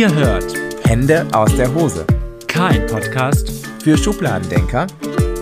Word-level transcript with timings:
Ihr 0.00 0.14
hört 0.14 0.54
Hände 0.86 1.28
aus 1.34 1.54
der 1.56 1.74
Hose. 1.74 2.06
kein 2.48 2.86
Podcast 2.86 3.50
Für 3.84 3.98
Schubladendenker 3.98 4.86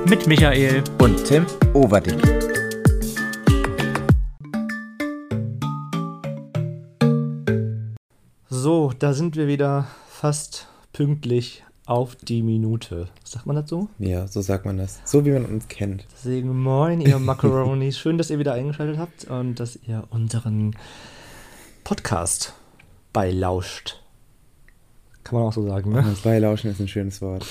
mit 0.08 0.26
Michael. 0.26 0.82
und 1.00 1.24
Tim 1.24 1.46
Overdick. 1.74 2.20
So, 8.48 8.92
da 8.98 9.12
sind 9.12 9.36
wir 9.36 9.46
wieder 9.46 9.86
fast 10.08 10.66
pünktlich 10.92 11.62
auf 11.86 12.16
die 12.16 12.42
Minute. 12.42 13.10
Sagt 13.22 13.46
man 13.46 13.54
das 13.54 13.70
so? 13.70 13.88
Ja, 14.00 14.26
so 14.26 14.40
sagt 14.40 14.66
man 14.66 14.76
das. 14.76 15.00
So 15.04 15.24
wie 15.24 15.30
man 15.30 15.44
uns 15.44 15.68
kennt. 15.68 16.04
Deswegen 16.12 16.60
moin, 16.60 17.00
ihr 17.00 17.20
Macaronis. 17.20 17.96
Schön, 18.00 18.18
dass 18.18 18.28
ihr 18.28 18.40
wieder 18.40 18.54
eingeschaltet 18.54 18.98
habt 18.98 19.24
und 19.26 19.60
dass 19.60 19.78
ihr 19.86 20.02
unseren 20.10 20.74
Podcast 21.84 22.54
beilauscht. 23.12 24.00
Kann 25.28 25.38
man 25.38 25.48
auch 25.48 25.52
so 25.52 25.62
sagen, 25.62 25.92
ne? 25.92 26.02
Das 26.02 26.20
Beilauschen 26.20 26.70
ist 26.70 26.80
ein 26.80 26.88
schönes 26.88 27.20
Wort. 27.20 27.44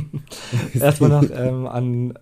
Erstmal 0.74 1.10
noch 1.10 1.24
ähm, 1.28 1.66
an 1.66 2.14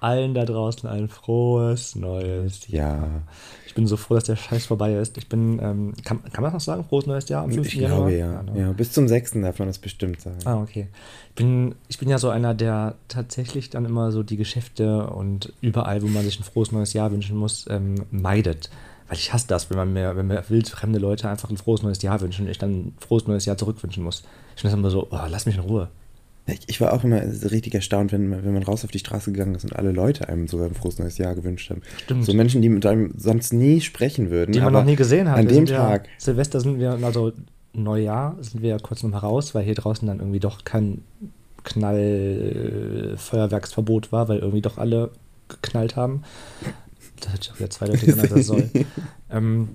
allen 0.00 0.32
da 0.32 0.44
draußen 0.44 0.88
ein 0.88 1.08
frohes 1.08 1.96
neues 1.96 2.68
Ja, 2.68 3.22
Ich 3.66 3.74
bin 3.74 3.88
so 3.88 3.96
froh, 3.96 4.14
dass 4.14 4.24
der 4.24 4.36
Scheiß 4.36 4.66
vorbei 4.66 4.94
ist. 4.94 5.18
Ich 5.18 5.28
bin, 5.28 5.58
ähm, 5.60 5.92
kann, 6.04 6.22
kann 6.22 6.42
man 6.42 6.44
das 6.44 6.52
noch 6.52 6.60
sagen? 6.60 6.84
Frohes 6.84 7.06
neues 7.06 7.28
Jahr 7.28 7.42
am 7.42 7.50
5. 7.50 7.66
ich 7.66 7.74
Januar? 7.74 7.98
glaube 8.08 8.16
ja. 8.16 8.42
ne? 8.44 8.60
ja. 8.60 8.72
Bis 8.72 8.92
zum 8.92 9.08
6. 9.08 9.32
darf 9.40 9.58
man 9.58 9.66
das 9.66 9.78
bestimmt 9.78 10.20
sagen. 10.20 10.38
Ah, 10.44 10.62
okay. 10.62 10.86
Ich 11.30 11.34
bin, 11.34 11.74
ich 11.88 11.98
bin 11.98 12.08
ja 12.08 12.18
so 12.18 12.28
einer, 12.28 12.54
der 12.54 12.94
tatsächlich 13.08 13.70
dann 13.70 13.84
immer 13.84 14.12
so 14.12 14.22
die 14.22 14.36
Geschäfte 14.36 15.08
und 15.08 15.52
überall, 15.60 16.00
wo 16.02 16.06
man 16.06 16.22
sich 16.22 16.38
ein 16.38 16.44
frohes 16.44 16.70
neues 16.70 16.92
Jahr 16.92 17.10
wünschen 17.10 17.36
muss, 17.36 17.66
ähm, 17.68 17.96
meidet. 18.12 18.70
Weil 19.08 19.16
ich 19.16 19.32
hasse 19.32 19.46
das, 19.48 19.70
wenn 19.70 19.78
man 19.78 19.92
mir, 19.92 20.16
wenn 20.16 20.26
mir 20.26 20.42
wildfremde 20.48 20.98
Leute 20.98 21.28
einfach 21.28 21.48
ein 21.50 21.56
frohes 21.56 21.82
neues 21.82 22.02
Jahr 22.02 22.20
wünschen 22.20 22.44
und 22.44 22.50
ich 22.50 22.58
dann 22.58 22.70
ein 22.70 22.92
frohes 23.00 23.26
neues 23.26 23.46
Jahr 23.46 23.56
zurückwünschen 23.56 24.04
muss. 24.04 24.22
Ich 24.54 24.60
finde 24.62 24.72
das 24.72 24.78
immer 24.78 24.90
so, 24.90 25.06
oh, 25.10 25.18
lass 25.30 25.46
mich 25.46 25.56
in 25.56 25.62
Ruhe. 25.62 25.88
Ich, 26.66 26.80
war 26.80 26.94
auch 26.94 27.04
immer 27.04 27.20
richtig 27.20 27.74
erstaunt, 27.74 28.10
wenn, 28.12 28.30
wenn 28.30 28.54
man 28.54 28.62
raus 28.62 28.82
auf 28.84 28.90
die 28.90 28.98
Straße 28.98 29.32
gegangen 29.32 29.54
ist 29.54 29.64
und 29.64 29.76
alle 29.76 29.92
Leute 29.92 30.28
einem 30.30 30.48
sogar 30.48 30.66
ein 30.66 30.74
frohes 30.74 30.98
neues 30.98 31.18
Jahr 31.18 31.34
gewünscht 31.34 31.68
haben. 31.70 31.82
Stimmt. 32.02 32.24
So 32.24 32.32
Menschen, 32.32 32.62
die 32.62 32.70
mit 32.70 32.86
einem 32.86 33.12
sonst 33.18 33.52
nie 33.52 33.82
sprechen 33.82 34.30
würden. 34.30 34.52
Die 34.52 34.60
man 34.60 34.72
noch 34.72 34.84
nie 34.84 34.96
gesehen 34.96 35.28
hat. 35.30 35.36
An 35.38 35.44
Wir 35.44 35.48
dem 35.56 35.66
sind 35.66 35.70
ja- 35.70 35.86
Tag. 35.88 36.08
Silvester 36.16 36.60
sind 36.60 36.78
wir, 36.78 36.98
also 37.02 37.32
Neujahr 37.74 38.36
sind 38.40 38.62
wir 38.62 38.70
ja 38.70 38.78
kurz 38.78 39.02
noch 39.02 39.10
mal 39.10 39.18
raus, 39.18 39.54
weil 39.54 39.64
hier 39.64 39.74
draußen 39.74 40.08
dann 40.08 40.20
irgendwie 40.20 40.40
doch 40.40 40.64
kein 40.64 41.02
Knall-Feuerwerksverbot 41.64 44.10
war, 44.12 44.28
weil 44.28 44.38
irgendwie 44.38 44.62
doch 44.62 44.78
alle 44.78 45.10
geknallt 45.48 45.96
haben. 45.96 46.22
Das 47.20 47.32
hat 47.32 47.50
auch 47.52 47.58
wieder 47.58 47.70
zweideutig 47.70 48.06
genannt, 48.06 48.30
das 48.30 48.46
soll. 48.46 48.68
ähm, 49.30 49.68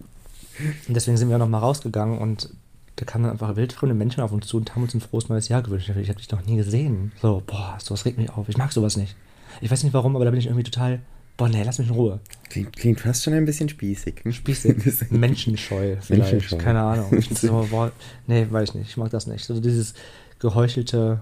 und 0.87 0.93
deswegen 0.93 1.17
sind 1.17 1.29
wir 1.29 1.37
noch 1.37 1.49
mal 1.49 1.59
rausgegangen 1.59 2.17
und 2.19 2.49
da 2.95 3.05
kamen 3.05 3.23
dann 3.23 3.33
einfach 3.33 3.55
wildfremde 3.55 3.95
Menschen 3.95 4.21
auf 4.21 4.31
uns 4.31 4.47
zu 4.47 4.57
und 4.57 4.75
haben 4.75 4.83
uns 4.83 4.93
ein 4.93 5.01
frohes 5.01 5.29
neues 5.29 5.47
Jahr 5.47 5.63
gewünscht. 5.63 5.89
Ich 5.89 6.09
habe 6.09 6.19
dich 6.19 6.31
noch 6.31 6.45
nie 6.45 6.57
gesehen. 6.57 7.11
So, 7.21 7.41
boah, 7.45 7.77
sowas 7.81 8.05
regt 8.05 8.17
mich 8.17 8.29
auf. 8.29 8.49
Ich 8.49 8.57
mag 8.57 8.71
sowas 8.71 8.97
nicht. 8.97 9.15
Ich 9.61 9.71
weiß 9.71 9.83
nicht 9.83 9.93
warum, 9.93 10.15
aber 10.15 10.25
da 10.25 10.31
bin 10.31 10.39
ich 10.39 10.45
irgendwie 10.45 10.63
total, 10.63 10.99
boah, 11.37 11.49
nee, 11.49 11.63
lass 11.63 11.79
mich 11.79 11.87
in 11.87 11.95
Ruhe. 11.95 12.19
Klingt, 12.49 12.75
klingt 12.75 12.99
fast 12.99 13.23
schon 13.23 13.33
ein 13.33 13.45
bisschen 13.45 13.67
spießig. 13.67 14.21
Spießig. 14.29 14.77
Menschenscheu 15.09 15.97
vielleicht. 16.01 16.31
Menschenscheu. 16.31 16.57
Keine 16.57 16.81
Ahnung. 16.81 17.17
Ich 17.17 17.29
so, 17.39 17.67
boah, 17.69 17.91
nee, 18.27 18.45
weiß 18.49 18.69
ich 18.69 18.75
nicht. 18.75 18.89
Ich 18.89 18.97
mag 18.97 19.09
das 19.09 19.25
nicht. 19.25 19.43
So 19.43 19.59
dieses 19.59 19.95
geheuchelte, 20.37 21.21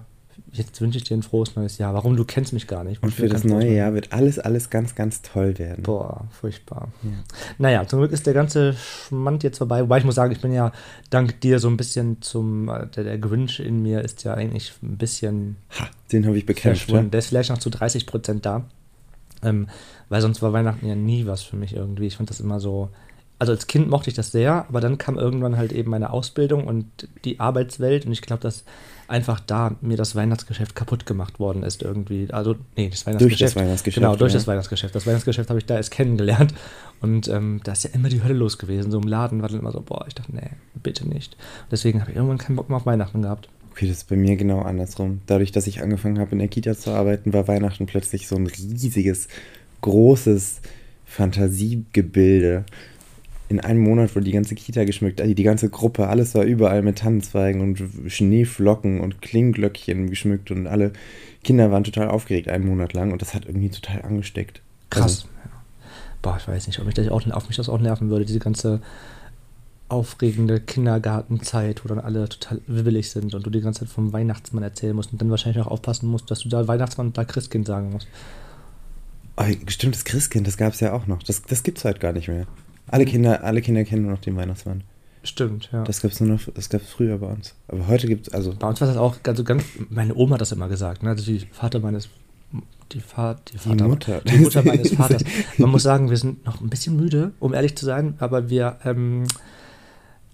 jetzt 0.52 0.80
wünsche 0.80 0.98
ich 0.98 1.04
dir 1.04 1.16
ein 1.16 1.22
frohes 1.22 1.56
neues 1.56 1.78
Jahr. 1.78 1.94
Warum? 1.94 2.16
Du 2.16 2.24
kennst 2.24 2.52
mich 2.52 2.66
gar 2.66 2.84
nicht. 2.84 3.02
Und 3.02 3.12
für 3.12 3.28
das 3.28 3.42
neue 3.42 3.74
Jahr 3.74 3.94
wird 3.94 4.12
alles, 4.12 4.38
alles 4.38 4.68
ganz, 4.68 4.94
ganz 4.94 5.22
toll 5.22 5.58
werden. 5.58 5.82
Boah, 5.82 6.26
furchtbar. 6.30 6.88
Naja, 7.58 7.86
zum 7.86 8.00
Glück 8.00 8.12
ist 8.12 8.26
der 8.26 8.34
ganze 8.34 8.74
Schmand 8.74 9.42
jetzt 9.42 9.58
vorbei. 9.58 9.82
Wobei 9.82 9.98
ich 9.98 10.04
muss 10.04 10.14
sagen, 10.14 10.32
ich 10.32 10.40
bin 10.40 10.52
ja 10.52 10.72
dank 11.08 11.40
dir 11.40 11.58
so 11.58 11.68
ein 11.68 11.78
bisschen 11.78 12.20
zum, 12.20 12.68
äh, 12.68 12.86
der, 12.88 13.04
der 13.04 13.18
Grinch 13.18 13.60
in 13.60 13.82
mir 13.82 14.02
ist 14.02 14.24
ja 14.24 14.34
eigentlich 14.34 14.74
ein 14.82 14.98
bisschen 14.98 15.56
Ha, 15.78 15.88
den 16.12 16.26
habe 16.26 16.36
ich 16.36 16.44
bekämpft. 16.44 16.90
Ja? 16.90 17.02
Der 17.02 17.18
ist 17.18 17.28
vielleicht 17.28 17.50
noch 17.50 17.58
zu 17.58 17.70
30 17.70 18.06
Prozent 18.06 18.44
da. 18.44 18.66
Ähm, 19.42 19.68
weil 20.10 20.20
sonst 20.20 20.42
war 20.42 20.52
Weihnachten 20.52 20.86
ja 20.86 20.94
nie 20.94 21.26
was 21.26 21.42
für 21.42 21.56
mich 21.56 21.74
irgendwie. 21.74 22.06
Ich 22.06 22.16
fand 22.18 22.28
das 22.28 22.40
immer 22.40 22.60
so. 22.60 22.90
Also 23.38 23.52
als 23.52 23.66
Kind 23.66 23.88
mochte 23.88 24.08
ich 24.08 24.14
das 24.14 24.30
sehr, 24.30 24.66
aber 24.68 24.80
dann 24.80 24.98
kam 24.98 25.18
irgendwann 25.18 25.56
halt 25.56 25.72
eben 25.72 25.90
meine 25.90 26.12
Ausbildung 26.12 26.64
und 26.64 27.08
die 27.24 27.40
Arbeitswelt 27.40 28.06
und 28.06 28.12
ich 28.12 28.22
glaube, 28.22 28.40
dass 28.40 28.64
einfach 29.12 29.40
da 29.40 29.76
mir 29.82 29.96
das 29.96 30.16
Weihnachtsgeschäft 30.16 30.74
kaputt 30.74 31.06
gemacht 31.06 31.38
worden 31.38 31.62
ist 31.62 31.82
irgendwie. 31.82 32.28
Also, 32.32 32.56
nee, 32.76 32.88
das 32.88 33.06
Weihnachtsgeschäft. 33.06 33.20
Durch 33.20 33.38
das 33.38 33.56
Weihnachtsgeschäft, 33.56 34.02
Genau, 34.02 34.16
durch 34.16 34.32
ja. 34.32 34.38
das 34.38 34.46
Weihnachtsgeschäft. 34.46 34.94
Das 34.94 35.06
Weihnachtsgeschäft 35.06 35.50
habe 35.50 35.58
ich 35.60 35.66
da 35.66 35.76
erst 35.76 35.90
kennengelernt 35.90 36.54
und 37.00 37.28
ähm, 37.28 37.60
da 37.62 37.72
ist 37.72 37.84
ja 37.84 37.90
immer 37.92 38.08
die 38.08 38.22
Hölle 38.22 38.34
los 38.34 38.58
gewesen. 38.58 38.90
So 38.90 38.98
im 38.98 39.06
Laden 39.06 39.42
war 39.42 39.48
dann 39.48 39.60
immer 39.60 39.70
so, 39.70 39.82
boah, 39.82 40.04
ich 40.08 40.14
dachte, 40.14 40.34
nee, 40.34 40.50
bitte 40.82 41.06
nicht. 41.06 41.34
Und 41.34 41.72
deswegen 41.72 42.00
habe 42.00 42.10
ich 42.10 42.16
irgendwann 42.16 42.38
keinen 42.38 42.56
Bock 42.56 42.68
mehr 42.68 42.78
auf 42.78 42.86
Weihnachten 42.86 43.22
gehabt. 43.22 43.48
Okay, 43.72 43.86
das 43.86 43.98
ist 43.98 44.08
bei 44.08 44.16
mir 44.16 44.36
genau 44.36 44.62
andersrum. 44.62 45.20
Dadurch, 45.26 45.52
dass 45.52 45.66
ich 45.66 45.82
angefangen 45.82 46.18
habe, 46.18 46.32
in 46.32 46.38
der 46.38 46.48
Kita 46.48 46.74
zu 46.74 46.90
arbeiten, 46.90 47.32
war 47.32 47.48
Weihnachten 47.48 47.86
plötzlich 47.86 48.28
so 48.28 48.36
ein 48.36 48.46
riesiges, 48.46 49.28
großes 49.82 50.60
Fantasiegebilde. 51.06 52.64
In 53.52 53.60
einem 53.60 53.82
Monat 53.82 54.14
wurde 54.14 54.24
die 54.24 54.32
ganze 54.32 54.54
Kita 54.54 54.84
geschmückt, 54.84 55.20
die 55.22 55.42
ganze 55.42 55.68
Gruppe, 55.68 56.08
alles 56.08 56.34
war 56.34 56.44
überall 56.44 56.80
mit 56.80 57.00
Tannenzweigen 57.00 57.60
und 57.60 58.10
Schneeflocken 58.10 58.98
und 58.98 59.20
Klingglöckchen 59.20 60.08
geschmückt 60.08 60.50
und 60.50 60.66
alle 60.66 60.94
Kinder 61.44 61.70
waren 61.70 61.84
total 61.84 62.08
aufgeregt 62.08 62.48
einen 62.48 62.66
Monat 62.66 62.94
lang 62.94 63.12
und 63.12 63.20
das 63.20 63.34
hat 63.34 63.44
irgendwie 63.44 63.68
total 63.68 64.00
angesteckt. 64.00 64.62
Krass. 64.88 65.02
Also. 65.02 65.28
Boah, 66.22 66.38
ich 66.40 66.48
weiß 66.48 66.66
nicht, 66.66 66.78
ob 66.78 66.86
mich 66.86 66.94
das 66.94 67.08
auch, 67.08 67.26
auf 67.30 67.48
mich 67.48 67.58
das 67.58 67.68
auch 67.68 67.78
nerven 67.78 68.08
würde, 68.08 68.24
diese 68.24 68.38
ganze 68.38 68.80
aufregende 69.90 70.58
Kindergartenzeit, 70.58 71.84
wo 71.84 71.88
dann 71.88 71.98
alle 71.98 72.30
total 72.30 72.62
wibbelig 72.66 73.10
sind 73.10 73.34
und 73.34 73.44
du 73.44 73.50
die 73.50 73.60
ganze 73.60 73.80
Zeit 73.80 73.90
vom 73.90 74.14
Weihnachtsmann 74.14 74.62
erzählen 74.62 74.96
musst 74.96 75.12
und 75.12 75.20
dann 75.20 75.28
wahrscheinlich 75.28 75.62
auch 75.62 75.70
aufpassen 75.70 76.08
musst, 76.08 76.30
dass 76.30 76.40
du 76.40 76.48
da 76.48 76.66
Weihnachtsmann 76.66 77.08
und 77.08 77.18
da 77.18 77.26
Christkind 77.26 77.66
sagen 77.66 77.90
musst. 77.90 78.08
oh, 79.36 79.44
stimmt, 79.66 79.94
das 79.94 80.06
Christkind, 80.06 80.46
das 80.46 80.56
gab 80.56 80.72
es 80.72 80.80
ja 80.80 80.94
auch 80.94 81.06
noch. 81.06 81.22
Das, 81.22 81.42
das 81.42 81.62
gibt 81.62 81.76
es 81.76 81.84
heute 81.84 81.98
gar 81.98 82.14
nicht 82.14 82.28
mehr. 82.28 82.46
Alle 82.88 83.04
Kinder, 83.04 83.44
alle 83.44 83.62
Kinder 83.62 83.84
kennen 83.84 84.02
nur 84.02 84.12
noch 84.12 84.20
den 84.20 84.36
Weihnachtsmann. 84.36 84.82
Stimmt, 85.24 85.70
ja. 85.72 85.84
Das 85.84 86.02
gab 86.02 86.10
es 86.10 86.20
nur 86.20 86.30
noch, 86.30 86.40
das 86.52 86.68
gab 86.68 86.82
früher 86.82 87.18
bei 87.18 87.28
uns. 87.28 87.54
Aber 87.68 87.86
heute 87.86 88.08
gibt 88.08 88.28
es, 88.28 88.34
also 88.34 88.54
Bei 88.58 88.68
uns 88.68 88.80
war 88.80 88.88
das 88.88 88.96
auch 88.96 89.22
ganz, 89.22 89.44
ganz 89.44 89.64
meine 89.88 90.14
Oma 90.16 90.34
hat 90.34 90.40
das 90.40 90.52
immer 90.52 90.68
gesagt, 90.68 91.02
ne? 91.02 91.10
Also 91.10 91.24
die 91.24 91.46
Vater 91.52 91.78
meines 91.78 92.08
die, 92.92 93.00
Fa 93.00 93.36
die, 93.52 93.56
Vater, 93.56 93.88
Mutter. 93.88 94.20
die 94.20 94.38
Mutter 94.38 94.62
meines 94.64 94.94
Vaters. 94.94 95.22
Man 95.58 95.70
muss 95.70 95.82
sagen, 95.84 96.10
wir 96.10 96.16
sind 96.16 96.44
noch 96.44 96.60
ein 96.60 96.68
bisschen 96.68 96.96
müde, 96.96 97.32
um 97.40 97.54
ehrlich 97.54 97.76
zu 97.76 97.86
sein, 97.86 98.14
aber 98.18 98.50
wir 98.50 98.78
ähm, 98.84 99.24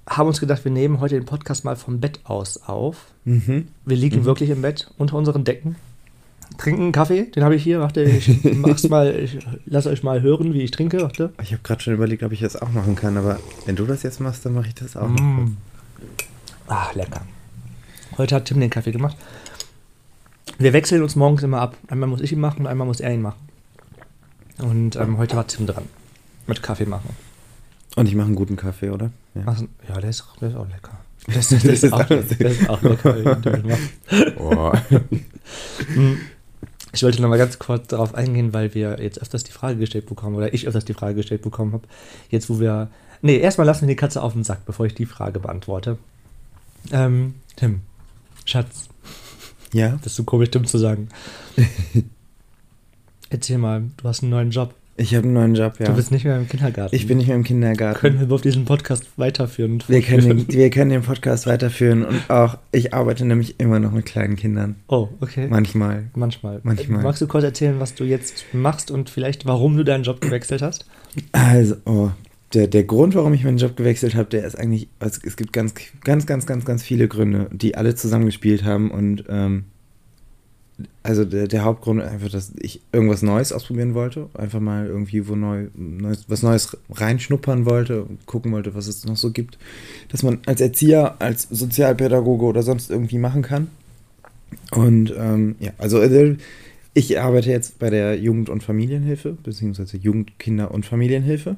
haben 0.08 0.26
uns 0.28 0.40
gedacht, 0.40 0.64
wir 0.64 0.72
nehmen 0.72 1.00
heute 1.00 1.14
den 1.14 1.26
Podcast 1.26 1.64
mal 1.64 1.76
vom 1.76 2.00
Bett 2.00 2.20
aus 2.24 2.62
auf. 2.64 3.12
Mhm. 3.24 3.68
Wir 3.84 3.96
liegen 3.96 4.24
wirklich 4.24 4.50
im 4.50 4.62
Bett 4.62 4.90
unter 4.96 5.16
unseren 5.16 5.44
Decken, 5.44 5.76
trinken 6.56 6.82
einen 6.82 6.92
Kaffee, 6.92 7.24
den 7.24 7.44
habe 7.44 7.54
ich 7.54 7.62
hier. 7.62 7.80
Warte, 7.80 8.02
ich 8.02 8.42
mach's 8.54 8.88
mal, 8.88 9.14
ich 9.14 9.38
lasse 9.66 9.90
euch 9.90 10.02
mal 10.02 10.22
hören, 10.22 10.54
wie 10.54 10.62
ich 10.62 10.70
trinke. 10.70 11.02
Warte. 11.02 11.32
Ich 11.42 11.52
habe 11.52 11.62
gerade 11.62 11.82
schon 11.82 11.94
überlegt, 11.94 12.22
ob 12.22 12.32
ich 12.32 12.40
das 12.40 12.56
auch 12.56 12.70
machen 12.70 12.96
kann, 12.96 13.16
aber 13.16 13.38
wenn 13.66 13.76
du 13.76 13.84
das 13.84 14.02
jetzt 14.02 14.20
machst, 14.20 14.44
dann 14.46 14.54
mache 14.54 14.68
ich 14.68 14.74
das 14.74 14.96
auch. 14.96 15.08
noch. 15.08 15.20
Mm. 15.20 15.56
Ah, 16.66 16.88
lecker. 16.94 17.22
Heute 18.16 18.34
hat 18.34 18.46
Tim 18.46 18.60
den 18.60 18.70
Kaffee 18.70 18.92
gemacht. 18.92 19.16
Wir 20.58 20.72
wechseln 20.72 21.02
uns 21.02 21.14
morgens 21.14 21.42
immer 21.42 21.60
ab. 21.60 21.76
Einmal 21.88 22.08
muss 22.08 22.20
ich 22.20 22.32
ihn 22.32 22.40
machen 22.40 22.60
und 22.60 22.66
einmal 22.66 22.86
muss 22.86 23.00
er 23.00 23.12
ihn 23.12 23.22
machen. 23.22 23.48
Und 24.58 24.96
ähm, 24.96 25.18
heute 25.18 25.36
war 25.36 25.46
Tim 25.46 25.66
dran. 25.66 25.84
Mit 26.46 26.62
Kaffee 26.62 26.86
machen. 26.86 27.10
Und 27.94 28.06
ich 28.06 28.14
mache 28.14 28.26
einen 28.26 28.36
guten 28.36 28.56
Kaffee, 28.56 28.90
oder? 28.90 29.10
Ja. 29.34 29.56
Ja, 29.88 30.00
der 30.00 30.10
ist, 30.10 30.24
der 30.40 30.48
ist 30.50 30.56
auch 30.56 30.68
lecker. 30.68 30.92
Das, 31.34 31.50
das, 31.50 31.62
ist, 31.64 31.92
auch, 31.92 32.04
der 32.04 32.20
ist 32.20 32.70
auch 32.70 32.80
lecker. 32.80 33.16
Oh. 34.38 34.72
Ich 36.92 37.02
wollte 37.02 37.20
noch 37.20 37.28
mal 37.28 37.38
ganz 37.38 37.58
kurz 37.58 37.88
darauf 37.88 38.14
eingehen, 38.14 38.52
weil 38.54 38.74
wir 38.74 39.00
jetzt 39.02 39.20
öfters 39.20 39.44
die 39.44 39.52
Frage 39.52 39.78
gestellt 39.78 40.06
bekommen, 40.06 40.36
oder 40.36 40.54
ich 40.54 40.66
öfters 40.66 40.84
die 40.84 40.94
Frage 40.94 41.16
gestellt 41.16 41.42
bekommen 41.42 41.72
habe. 41.72 41.86
Jetzt, 42.30 42.48
wo 42.48 42.60
wir. 42.60 42.88
Nee, 43.20 43.36
erstmal 43.38 43.66
lassen 43.66 43.82
wir 43.82 43.88
die 43.88 43.96
Katze 43.96 44.22
auf 44.22 44.32
den 44.32 44.44
Sack, 44.44 44.64
bevor 44.64 44.86
ich 44.86 44.94
die 44.94 45.06
Frage 45.06 45.40
beantworte. 45.40 45.98
Ähm, 46.92 47.34
Tim, 47.56 47.80
Schatz, 48.44 48.88
Ja? 49.72 49.90
das 50.02 50.06
ist 50.12 50.16
so 50.16 50.24
komisch, 50.24 50.50
Tim 50.50 50.64
zu 50.64 50.78
sagen. 50.78 51.08
Erzähl 53.30 53.58
mal, 53.58 53.90
du 53.96 54.08
hast 54.08 54.22
einen 54.22 54.30
neuen 54.30 54.50
Job. 54.50 54.74
Ich 55.00 55.14
habe 55.14 55.24
einen 55.24 55.34
neuen 55.34 55.54
Job, 55.54 55.74
ja. 55.78 55.86
Du 55.86 55.94
bist 55.94 56.10
nicht 56.10 56.24
mehr 56.24 56.36
im 56.36 56.48
Kindergarten. 56.48 56.94
ich 56.94 57.06
bin 57.06 57.18
nicht 57.18 57.28
mehr 57.28 57.36
im 57.36 57.44
Kindergarten. 57.44 58.00
Können 58.00 58.18
wir 58.18 58.24
überhaupt 58.24 58.44
diesen 58.44 58.64
Podcast 58.64 59.06
weiterführen? 59.16 59.82
wir, 59.86 60.02
können 60.02 60.26
den, 60.26 60.48
wir 60.48 60.70
können 60.70 60.90
den 60.90 61.02
Podcast 61.02 61.46
weiterführen 61.46 62.04
und 62.04 62.28
auch, 62.28 62.58
ich 62.72 62.92
arbeite 62.92 63.24
nämlich 63.24 63.60
immer 63.60 63.78
noch 63.78 63.92
mit 63.92 64.06
kleinen 64.06 64.34
Kindern. 64.34 64.74
Oh, 64.88 65.08
okay. 65.20 65.46
Manchmal. 65.48 66.10
Manchmal. 66.16 66.60
Manchmal. 66.64 67.02
Magst 67.04 67.22
du 67.22 67.28
kurz 67.28 67.44
erzählen, 67.44 67.78
was 67.78 67.94
du 67.94 68.02
jetzt 68.02 68.44
machst 68.52 68.90
und 68.90 69.08
vielleicht 69.08 69.46
warum 69.46 69.76
du 69.76 69.84
deinen 69.84 70.02
Job 70.02 70.20
gewechselt 70.20 70.62
hast? 70.62 70.84
Also, 71.30 71.76
oh, 71.84 72.10
der, 72.54 72.66
der 72.66 72.82
Grund, 72.82 73.14
warum 73.14 73.32
ich 73.34 73.44
meinen 73.44 73.58
Job 73.58 73.76
gewechselt 73.76 74.16
habe, 74.16 74.28
der 74.30 74.44
ist 74.44 74.58
eigentlich, 74.58 74.88
also 74.98 75.20
es 75.22 75.36
gibt 75.36 75.52
ganz, 75.52 75.74
ganz, 76.02 76.26
ganz, 76.26 76.44
ganz, 76.44 76.64
ganz 76.64 76.82
viele 76.82 77.06
Gründe, 77.06 77.48
die 77.52 77.76
alle 77.76 77.94
zusammengespielt 77.94 78.64
haben 78.64 78.90
und 78.90 79.24
ähm, 79.28 79.66
also 81.02 81.24
der, 81.24 81.48
der, 81.48 81.64
Hauptgrund 81.64 82.00
einfach, 82.02 82.30
dass 82.30 82.52
ich 82.60 82.80
irgendwas 82.92 83.22
Neues 83.22 83.52
ausprobieren 83.52 83.94
wollte. 83.94 84.28
Einfach 84.34 84.60
mal 84.60 84.86
irgendwie 84.86 85.26
wo 85.28 85.34
neu, 85.34 85.66
Neues, 85.74 86.24
was 86.28 86.42
Neues 86.42 86.76
reinschnuppern 86.90 87.66
wollte, 87.66 88.06
gucken 88.26 88.52
wollte, 88.52 88.74
was 88.74 88.86
es 88.86 89.04
noch 89.04 89.16
so 89.16 89.32
gibt. 89.32 89.58
Dass 90.08 90.22
man 90.22 90.38
als 90.46 90.60
Erzieher, 90.60 91.16
als 91.20 91.48
Sozialpädagoge 91.50 92.44
oder 92.44 92.62
sonst 92.62 92.90
irgendwie 92.90 93.18
machen 93.18 93.42
kann. 93.42 93.68
Und 94.70 95.12
ähm, 95.16 95.56
ja, 95.58 95.72
also 95.78 96.00
äh, 96.00 96.36
ich 96.94 97.20
arbeite 97.20 97.50
jetzt 97.50 97.78
bei 97.78 97.90
der 97.90 98.18
Jugend- 98.18 98.48
und 98.48 98.62
Familienhilfe, 98.62 99.36
beziehungsweise 99.42 99.96
Jugend-, 99.96 100.38
Kinder- 100.38 100.70
und 100.70 100.86
Familienhilfe 100.86 101.56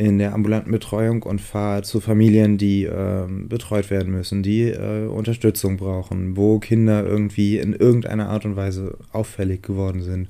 in 0.00 0.16
der 0.16 0.32
ambulanten 0.32 0.72
Betreuung 0.72 1.22
und 1.24 1.42
fahre 1.42 1.82
zu 1.82 2.00
Familien, 2.00 2.56
die 2.56 2.84
äh, 2.84 3.26
betreut 3.28 3.90
werden 3.90 4.10
müssen, 4.10 4.42
die 4.42 4.62
äh, 4.62 5.06
Unterstützung 5.06 5.76
brauchen, 5.76 6.38
wo 6.38 6.58
Kinder 6.58 7.04
irgendwie 7.04 7.58
in 7.58 7.74
irgendeiner 7.74 8.30
Art 8.30 8.46
und 8.46 8.56
Weise 8.56 8.96
auffällig 9.12 9.62
geworden 9.62 10.00
sind, 10.00 10.28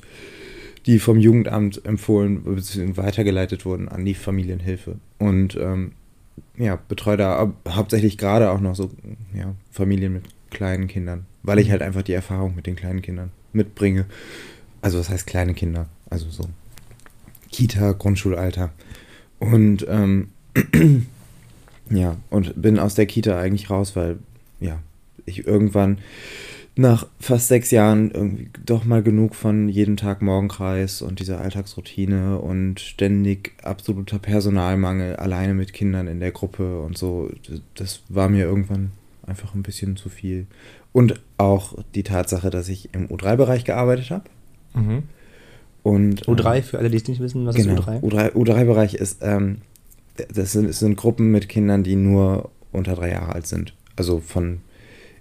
die 0.87 0.99
vom 0.99 1.21
Jugendamt 1.21 1.85
empfohlen 1.85 2.43
bzw. 2.43 2.97
weitergeleitet 2.97 3.65
wurden 3.65 3.89
an 3.89 4.05
die 4.05 4.15
Familienhilfe. 4.15 4.97
Und 5.19 5.57
ähm, 5.57 5.93
ja, 6.59 6.77
betreue 6.89 7.17
da 7.17 7.53
hauptsächlich 7.69 8.19
gerade 8.19 8.51
auch 8.51 8.61
noch 8.61 8.75
so 8.75 8.91
ja, 9.33 9.55
Familien 9.71 10.15
mit 10.15 10.25
kleinen 10.51 10.89
Kindern, 10.89 11.27
weil 11.45 11.61
ich 11.61 11.71
halt 11.71 11.83
einfach 11.83 12.03
die 12.03 12.13
Erfahrung 12.13 12.57
mit 12.57 12.67
den 12.67 12.75
kleinen 12.75 13.03
Kindern 13.03 13.31
mitbringe. 13.53 14.07
Also 14.83 14.99
was 14.99 15.11
heißt 15.11 15.29
kleine 15.29 15.55
Kinder? 15.55 15.87
Also 16.09 16.29
so 16.29 16.47
Kita, 17.53 17.93
Grundschulalter. 17.93 18.73
Und 19.41 19.85
ähm, 19.89 20.29
ja, 21.91 22.17
und 22.31 22.61
bin 22.61 22.79
aus 22.79 22.95
der 22.95 23.07
Kita 23.07 23.39
eigentlich 23.39 23.71
raus, 23.71 23.97
weil 23.97 24.19
ja, 24.61 24.79
ich 25.27 25.47
irgendwann 25.47 25.99
nach 26.77 27.07
fast 27.19 27.49
sechs 27.49 27.71
Jahren 27.71 28.11
irgendwie 28.11 28.49
doch 28.65 28.85
mal 28.85 29.03
genug 29.03 29.35
von 29.35 29.69
jedem 29.69 29.97
Tag 29.97 30.23
Morgenkreis 30.23 31.03
und 31.03 31.19
dieser 31.19 31.41
Alltagsroutine 31.41 32.39
und 32.39 32.81
ständig 32.81 33.53
absoluter 33.63 34.19
Personalmangel 34.19 35.17
alleine 35.17 35.55
mit 35.55 35.73
Kindern 35.73 36.07
in 36.07 36.21
der 36.21 36.31
Gruppe 36.31 36.81
und 36.81 36.97
so, 36.97 37.31
das 37.75 38.03
war 38.09 38.29
mir 38.29 38.45
irgendwann 38.45 38.93
einfach 39.27 39.55
ein 39.55 39.63
bisschen 39.63 39.97
zu 39.97 40.09
viel. 40.09 40.47
Und 40.93 41.21
auch 41.39 41.75
die 41.95 42.03
Tatsache, 42.03 42.51
dass 42.51 42.69
ich 42.69 42.95
im 42.95 43.09
U3-Bereich 43.09 43.65
gearbeitet 43.65 44.11
habe. 44.11 44.25
Mhm. 44.75 45.03
Und, 45.83 46.27
U3, 46.27 46.57
äh, 46.57 46.63
für 46.63 46.79
alle, 46.79 46.91
die 46.91 46.97
es 46.99 47.09
nicht 47.09 47.21
wissen, 47.21 47.47
was 47.47 47.55
genau, 47.55 47.75
ist 47.75 47.89
U3? 47.89 48.01
U3? 48.03 48.33
U3-Bereich 48.33 48.95
ist, 48.95 49.19
ähm, 49.23 49.59
das 50.33 50.53
sind, 50.53 50.69
das 50.69 50.79
sind 50.81 50.97
Gruppen 50.97 51.31
mit 51.31 51.49
Kindern, 51.49 51.83
die 51.83 51.97
nur 51.97 52.51
unter 52.73 52.95
drei 52.95 53.11
Jahre 53.11 53.35
alt 53.35 53.47
sind. 53.47 53.75
Also 53.97 54.21
von 54.21 54.61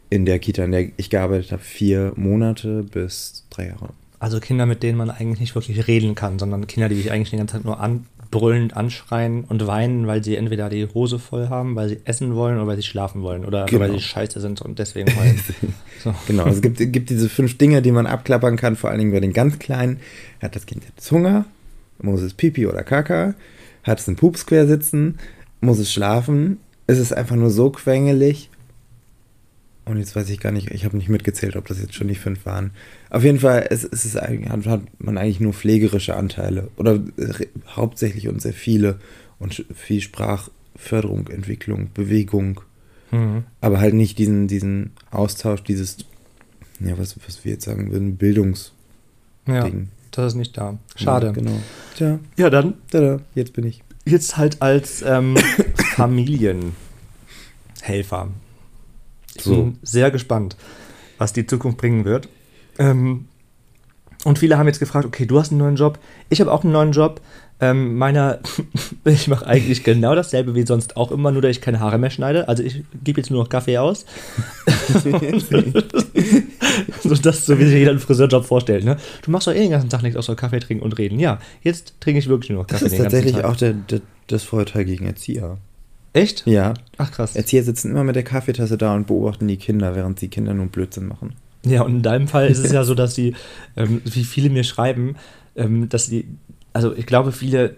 in 0.10 0.26
der 0.26 0.40
Kita, 0.40 0.64
in 0.64 0.72
der 0.72 0.90
ich 0.98 1.10
gearbeitet 1.10 1.52
habe, 1.52 1.62
vier 1.62 2.14
Monate 2.16 2.84
bis 2.84 3.46
drei 3.50 3.68
Jahre. 3.68 3.90
Also 4.20 4.40
Kinder, 4.40 4.66
mit 4.66 4.84
denen 4.84 4.98
man 4.98 5.10
eigentlich 5.10 5.40
nicht 5.40 5.56
wirklich 5.56 5.88
reden 5.88 6.16
kann, 6.16 6.40
sondern 6.40 6.68
Kinder, 6.68 6.90
die 6.90 6.96
dich 6.96 7.12
eigentlich 7.12 7.30
den 7.30 7.40
ganzen 7.40 7.58
Tag 7.58 7.66
nur 7.66 7.80
an, 7.80 8.06
brüllend 8.32 8.78
anschreien 8.78 9.44
und 9.44 9.66
weinen, 9.66 10.06
weil 10.08 10.24
sie 10.24 10.36
entweder 10.36 10.70
die 10.70 10.88
Hose 10.94 11.18
voll 11.18 11.50
haben, 11.50 11.76
weil 11.76 11.90
sie 11.90 12.00
essen 12.06 12.36
wollen 12.36 12.58
oder 12.58 12.68
weil 12.68 12.78
sie 12.78 12.84
schlafen 12.84 13.22
wollen 13.22 13.44
oder 13.44 13.66
genau. 13.66 13.82
weil 13.82 13.92
sie 13.92 14.02
scheiße 14.02 14.40
sind 14.40 14.62
und 14.62 14.78
deswegen 14.78 15.16
heulen. 15.18 15.40
so. 16.04 16.14
Genau, 16.28 16.48
es 16.48 16.62
gibt, 16.62 16.78
gibt 16.78 17.10
diese 17.10 17.30
fünf 17.30 17.58
Dinge, 17.58 17.82
die 17.82 17.92
man 17.92 18.06
abklappern 18.06 18.56
kann, 18.56 18.76
vor 18.76 18.90
allen 18.90 19.00
Dingen 19.00 19.12
bei 19.12 19.20
den 19.20 19.34
ganz 19.34 19.58
Kleinen. 19.58 20.00
Hat 20.42 20.56
das 20.56 20.66
Kind 20.66 20.84
jetzt 20.86 21.12
Hunger? 21.12 21.46
Muss 22.02 22.22
es 22.22 22.34
Pipi 22.34 22.68
oder 22.68 22.84
Kaka? 22.84 23.34
Hat 23.84 24.00
es 24.00 24.08
einen 24.08 24.18
Pups 24.18 24.46
quer 24.46 24.68
sitzen? 24.68 25.18
Muss 25.62 25.80
es 25.80 25.92
schlafen? 25.92 26.60
Ist 26.88 27.00
es 27.00 27.12
einfach 27.12 27.36
nur 27.36 27.50
so 27.50 27.72
quengelig? 27.72 28.50
Und 29.86 29.98
jetzt 29.98 30.16
weiß 30.16 30.30
ich 30.30 30.40
gar 30.40 30.52
nicht, 30.52 30.70
ich 30.70 30.86
habe 30.86 30.98
nicht 30.98 31.10
mitgezählt, 31.10 31.56
ob 31.56 31.68
das 31.68 31.82
jetzt 31.82 31.96
schon 31.96 32.08
die 32.08 32.16
fünf 32.16 32.46
waren. 32.46 32.72
Auf 33.10 33.24
jeden 33.24 33.40
Fall 33.40 33.68
es, 33.70 33.84
es 33.84 34.06
ist, 34.06 34.16
hat 34.16 34.82
man 35.00 35.18
eigentlich 35.18 35.40
nur 35.40 35.54
pflegerische 35.54 36.16
Anteile 36.16 36.70
oder 36.78 37.00
hauptsächlich 37.68 38.28
und 38.28 38.42
sehr 38.42 38.54
viele 38.54 39.00
und 39.40 39.66
viel 39.74 40.02
Sprachförderung, 40.02 41.28
Entwicklung, 41.28 41.90
Bewegung. 41.94 42.62
Mhm. 43.12 43.44
Aber 43.62 43.80
halt 43.80 43.96
nicht 43.96 44.20
diesen, 44.20 44.48
diesen 44.48 44.92
Austausch, 45.10 45.64
dieses, 45.64 45.98
ja, 46.80 46.98
was, 46.98 47.16
was 47.26 47.44
wir 47.44 47.54
jetzt 47.54 47.66
sagen 47.66 47.92
würden, 47.92 48.18
Bildungs. 48.18 48.74
Ja, 49.48 49.68
das 50.12 50.34
ist 50.34 50.38
nicht 50.38 50.58
da. 50.58 50.78
Schade. 50.96 51.28
Ja, 51.28 51.32
genau. 51.32 51.60
Tja. 51.96 52.20
Ja, 52.38 52.50
dann. 52.50 52.76
Tada, 52.92 53.22
jetzt 53.36 53.54
bin 53.54 53.66
ich. 53.66 53.82
Jetzt 54.06 54.38
halt 54.38 54.62
als 54.62 55.02
ähm, 55.02 55.36
Familienhelfer. 55.96 56.74
Ich 59.36 59.44
so. 59.44 59.56
bin 59.56 59.80
sehr 59.82 60.12
gespannt, 60.12 60.58
was 61.18 61.34
die 61.34 61.48
Zukunft 61.48 61.78
bringen 61.78 62.06
wird. 62.06 62.30
Ähm, 62.80 63.26
und 64.26 64.40
viele 64.40 64.58
haben 64.58 64.68
jetzt 64.68 64.80
gefragt, 64.80 65.06
okay, 65.06 65.26
du 65.26 65.40
hast 65.40 65.52
einen 65.52 65.60
neuen 65.60 65.76
Job, 65.76 66.00
ich 66.30 66.42
habe 66.42 66.52
auch 66.52 66.64
einen 66.64 66.74
neuen 66.74 66.92
Job. 66.92 67.22
Ähm, 67.62 67.98
meiner, 67.98 68.40
ich 69.04 69.28
mache 69.28 69.46
eigentlich 69.46 69.84
genau 69.84 70.16
dasselbe 70.16 70.56
wie 70.56 70.66
sonst 70.66 70.96
auch 70.96 71.12
immer, 71.12 71.32
nur 71.32 71.42
dass 71.42 71.52
ich 71.52 71.60
keine 71.62 71.82
Haare 71.82 71.98
mehr 71.98 72.10
schneide. 72.10 72.48
Also 72.48 72.64
ich 72.64 72.84
gebe 73.04 73.20
jetzt 73.20 73.32
nur 73.32 73.44
noch 73.44 73.50
Kaffee 73.50 73.78
aus. 73.78 74.06
so 77.04 77.16
das, 77.16 77.46
so 77.46 77.60
wie 77.60 77.66
sich 77.66 77.74
jeder 77.74 77.92
einen 77.92 78.00
Friseurjob 78.00 78.46
vorstellt. 78.46 78.86
Ne? 78.86 78.96
Du 79.24 79.32
machst 79.32 79.48
doch 79.48 79.54
eh 79.54 79.60
den 79.60 79.72
ganzen 79.72 79.90
Tag 79.90 80.04
nichts 80.04 80.18
außer 80.18 80.38
Kaffee 80.38 80.62
trinken 80.62 80.84
und 80.84 80.98
reden. 80.98 81.20
Ja, 81.20 81.40
jetzt 81.62 81.96
trinke 82.00 82.20
ich 82.20 82.30
wirklich 82.30 82.50
nur 82.50 82.60
noch 82.60 82.68
Kaffee. 82.68 82.86
Das 82.86 82.94
ist 82.94 83.00
tatsächlich 83.00 83.44
auch 83.44 83.58
der, 83.58 83.74
der, 83.74 84.00
das 84.28 84.44
Vorurteil 84.44 84.86
gegen 84.86 85.06
Erzieher. 85.06 85.58
Echt? 86.14 86.48
Ja. 86.48 86.74
Ach 86.98 87.12
krass. 87.12 87.36
Erzieher 87.36 87.64
sitzen 87.64 87.92
immer 87.92 88.06
mit 88.06 88.16
der 88.16 88.24
Kaffeetasse 88.24 88.78
da 88.78 88.96
und 88.96 89.08
beobachten 89.08 89.48
die 89.50 89.58
Kinder, 89.58 89.96
während 89.96 90.22
die 90.22 90.30
Kinder 90.30 90.54
nur 90.54 90.68
Blödsinn 90.68 91.08
machen. 91.08 91.36
Ja, 91.66 91.82
und 91.82 91.98
in 91.98 92.02
deinem 92.02 92.28
Fall 92.28 92.48
ist 92.48 92.60
es 92.60 92.72
ja 92.72 92.84
so, 92.84 92.96
dass 92.96 93.16
sie, 93.16 93.36
ähm, 93.76 94.02
wie 94.06 94.24
viele 94.24 94.50
mir 94.50 94.64
schreiben, 94.64 95.16
ähm, 95.56 95.90
dass 95.90 96.06
sie, 96.06 96.28
also 96.74 96.94
ich 96.96 97.06
glaube, 97.06 97.32
viele 97.32 97.76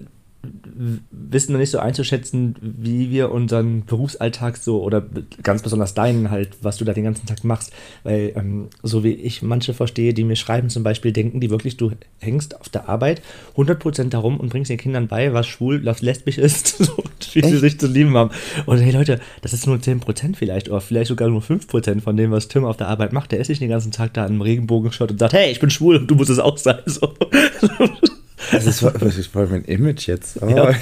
wissen 1.11 1.53
noch 1.53 1.59
nicht 1.59 1.69
so 1.69 1.79
einzuschätzen, 1.79 2.55
wie 2.61 3.11
wir 3.11 3.31
unseren 3.31 3.85
Berufsalltag 3.85 4.57
so 4.57 4.81
oder 4.81 5.03
ganz 5.43 5.61
besonders 5.61 5.93
deinen 5.93 6.31
halt, 6.31 6.49
was 6.61 6.77
du 6.77 6.85
da 6.85 6.93
den 6.93 7.03
ganzen 7.03 7.27
Tag 7.27 7.43
machst. 7.43 7.71
Weil 8.03 8.33
so 8.81 9.03
wie 9.03 9.13
ich 9.13 9.41
manche 9.41 9.73
verstehe, 9.73 10.13
die 10.13 10.23
mir 10.23 10.35
schreiben 10.35 10.69
zum 10.69 10.83
Beispiel, 10.83 11.11
denken 11.11 11.39
die 11.39 11.49
wirklich, 11.49 11.77
du 11.77 11.91
hängst 12.19 12.59
auf 12.59 12.69
der 12.69 12.89
Arbeit 12.89 13.21
100% 13.55 14.09
darum 14.09 14.39
und 14.39 14.49
bringst 14.49 14.71
den 14.71 14.77
Kindern 14.77 15.07
bei, 15.07 15.33
was 15.33 15.47
schwul, 15.47 15.85
was 15.85 16.01
lesbisch 16.01 16.37
ist, 16.37 16.77
so, 16.79 17.03
wie 17.33 17.43
sie 17.43 17.57
sich 17.57 17.79
zu 17.79 17.87
lieben 17.87 18.15
haben. 18.15 18.31
Und 18.65 18.79
hey 18.79 18.91
Leute, 18.91 19.19
das 19.41 19.53
ist 19.53 19.67
nur 19.67 19.77
10% 19.77 20.35
vielleicht 20.35 20.69
oder 20.69 20.81
vielleicht 20.81 21.09
sogar 21.09 21.29
nur 21.29 21.41
5% 21.41 22.01
von 22.01 22.17
dem, 22.17 22.31
was 22.31 22.47
Tim 22.47 22.65
auf 22.65 22.77
der 22.77 22.87
Arbeit 22.87 23.13
macht. 23.13 23.31
Der 23.31 23.39
ist 23.39 23.49
nicht 23.49 23.61
den 23.61 23.69
ganzen 23.69 23.91
Tag 23.91 24.13
da 24.15 24.25
im 24.25 24.41
Regenbogenshot 24.41 25.11
und 25.11 25.19
sagt, 25.19 25.33
hey, 25.33 25.51
ich 25.51 25.59
bin 25.59 25.69
schwul 25.69 25.97
und 25.97 26.07
du 26.07 26.15
musst 26.15 26.29
es 26.29 26.39
auch 26.39 26.57
sein. 26.57 26.79
So. 26.85 27.13
Das 28.51 28.65
ist, 28.65 29.27
voll 29.27 29.47
mein 29.47 29.63
Image 29.65 30.07
jetzt. 30.07 30.41
Oh. 30.41 30.49
Ja, 30.49 30.63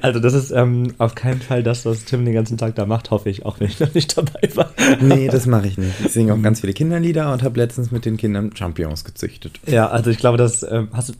also 0.00 0.20
das 0.20 0.34
ist 0.34 0.50
ähm, 0.50 0.94
auf 0.98 1.14
keinen 1.14 1.40
Fall 1.40 1.62
das, 1.62 1.84
was 1.84 2.04
Tim 2.04 2.24
den 2.24 2.34
ganzen 2.34 2.56
Tag 2.56 2.76
da 2.76 2.86
macht, 2.86 3.10
hoffe 3.10 3.28
ich, 3.28 3.44
auch 3.44 3.58
wenn 3.60 3.68
ich 3.68 3.80
noch 3.80 3.92
nicht 3.94 4.16
dabei 4.16 4.48
war. 4.54 4.72
Nee, 5.00 5.28
das 5.28 5.46
mache 5.46 5.66
ich 5.66 5.76
nicht. 5.76 5.94
Ich 6.04 6.12
singe 6.12 6.34
auch 6.34 6.42
ganz 6.42 6.60
viele 6.60 6.72
Kinderlieder 6.72 7.32
und 7.32 7.42
habe 7.42 7.58
letztens 7.58 7.90
mit 7.90 8.04
den 8.04 8.16
Kindern 8.16 8.54
Champions 8.54 9.04
gezüchtet. 9.04 9.58
Ja, 9.66 9.88
also 9.88 10.10
ich 10.10 10.18
glaube, 10.18 10.38
das 10.38 10.62
ähm, 10.62 10.88
hast 10.92 11.10
du... 11.10 11.14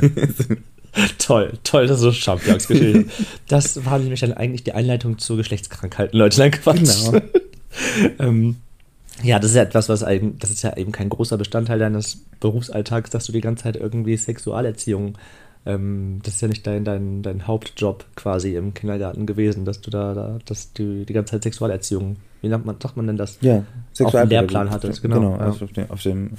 toll, 1.18 1.52
toll, 1.64 1.86
dass 1.86 2.00
du 2.00 2.12
Champions 2.12 2.68
geschrieben 2.68 3.10
Das 3.48 3.84
war 3.84 3.98
nämlich 3.98 4.20
dann 4.20 4.32
eigentlich 4.32 4.64
die 4.64 4.72
Einleitung 4.72 5.18
zu 5.18 5.36
Geschlechtskrankheiten, 5.36 6.18
Leute. 6.18 6.38
Nein, 6.40 6.50
Quatsch. 6.50 7.06
Genau. 7.06 7.20
ähm, 8.18 8.56
ja, 9.22 9.38
das 9.38 9.50
ist 9.50 9.56
ja 9.56 9.62
etwas, 9.62 9.88
was 9.88 10.02
eben, 10.02 10.38
das 10.38 10.50
ist 10.50 10.62
ja 10.62 10.76
eben 10.76 10.92
kein 10.92 11.08
großer 11.08 11.36
Bestandteil 11.38 11.78
deines 11.78 12.24
Berufsalltags, 12.40 13.10
dass 13.10 13.26
du 13.26 13.32
die 13.32 13.40
ganze 13.40 13.64
Zeit 13.64 13.76
irgendwie 13.76 14.16
Sexualerziehung, 14.16 15.16
ähm, 15.66 16.20
das 16.22 16.34
ist 16.34 16.40
ja 16.42 16.48
nicht 16.48 16.66
dein, 16.66 16.84
dein, 16.84 17.22
dein 17.22 17.46
Hauptjob 17.46 18.04
quasi 18.16 18.54
im 18.56 18.74
Kindergarten 18.74 19.26
gewesen, 19.26 19.64
dass 19.64 19.80
du 19.80 19.90
da, 19.90 20.14
da 20.14 20.38
dass 20.44 20.72
du 20.72 21.04
die 21.04 21.12
ganze 21.12 21.32
Zeit 21.32 21.44
Sexualerziehung, 21.44 22.16
wie 22.42 22.48
nennt 22.48 22.66
man, 22.66 22.76
sagt 22.80 22.96
man 22.96 23.06
denn 23.06 23.16
das? 23.16 23.38
Ja, 23.40 23.64
Auf 24.02 24.12
dem 24.12 24.28
Lehrplan 24.28 24.70
hattest, 24.70 25.00
genau. 25.00 25.16
Genau, 25.16 25.38
ja. 25.38 25.48
auf, 25.48 25.72
dem, 25.72 25.90
auf 25.90 26.02
dem. 26.02 26.30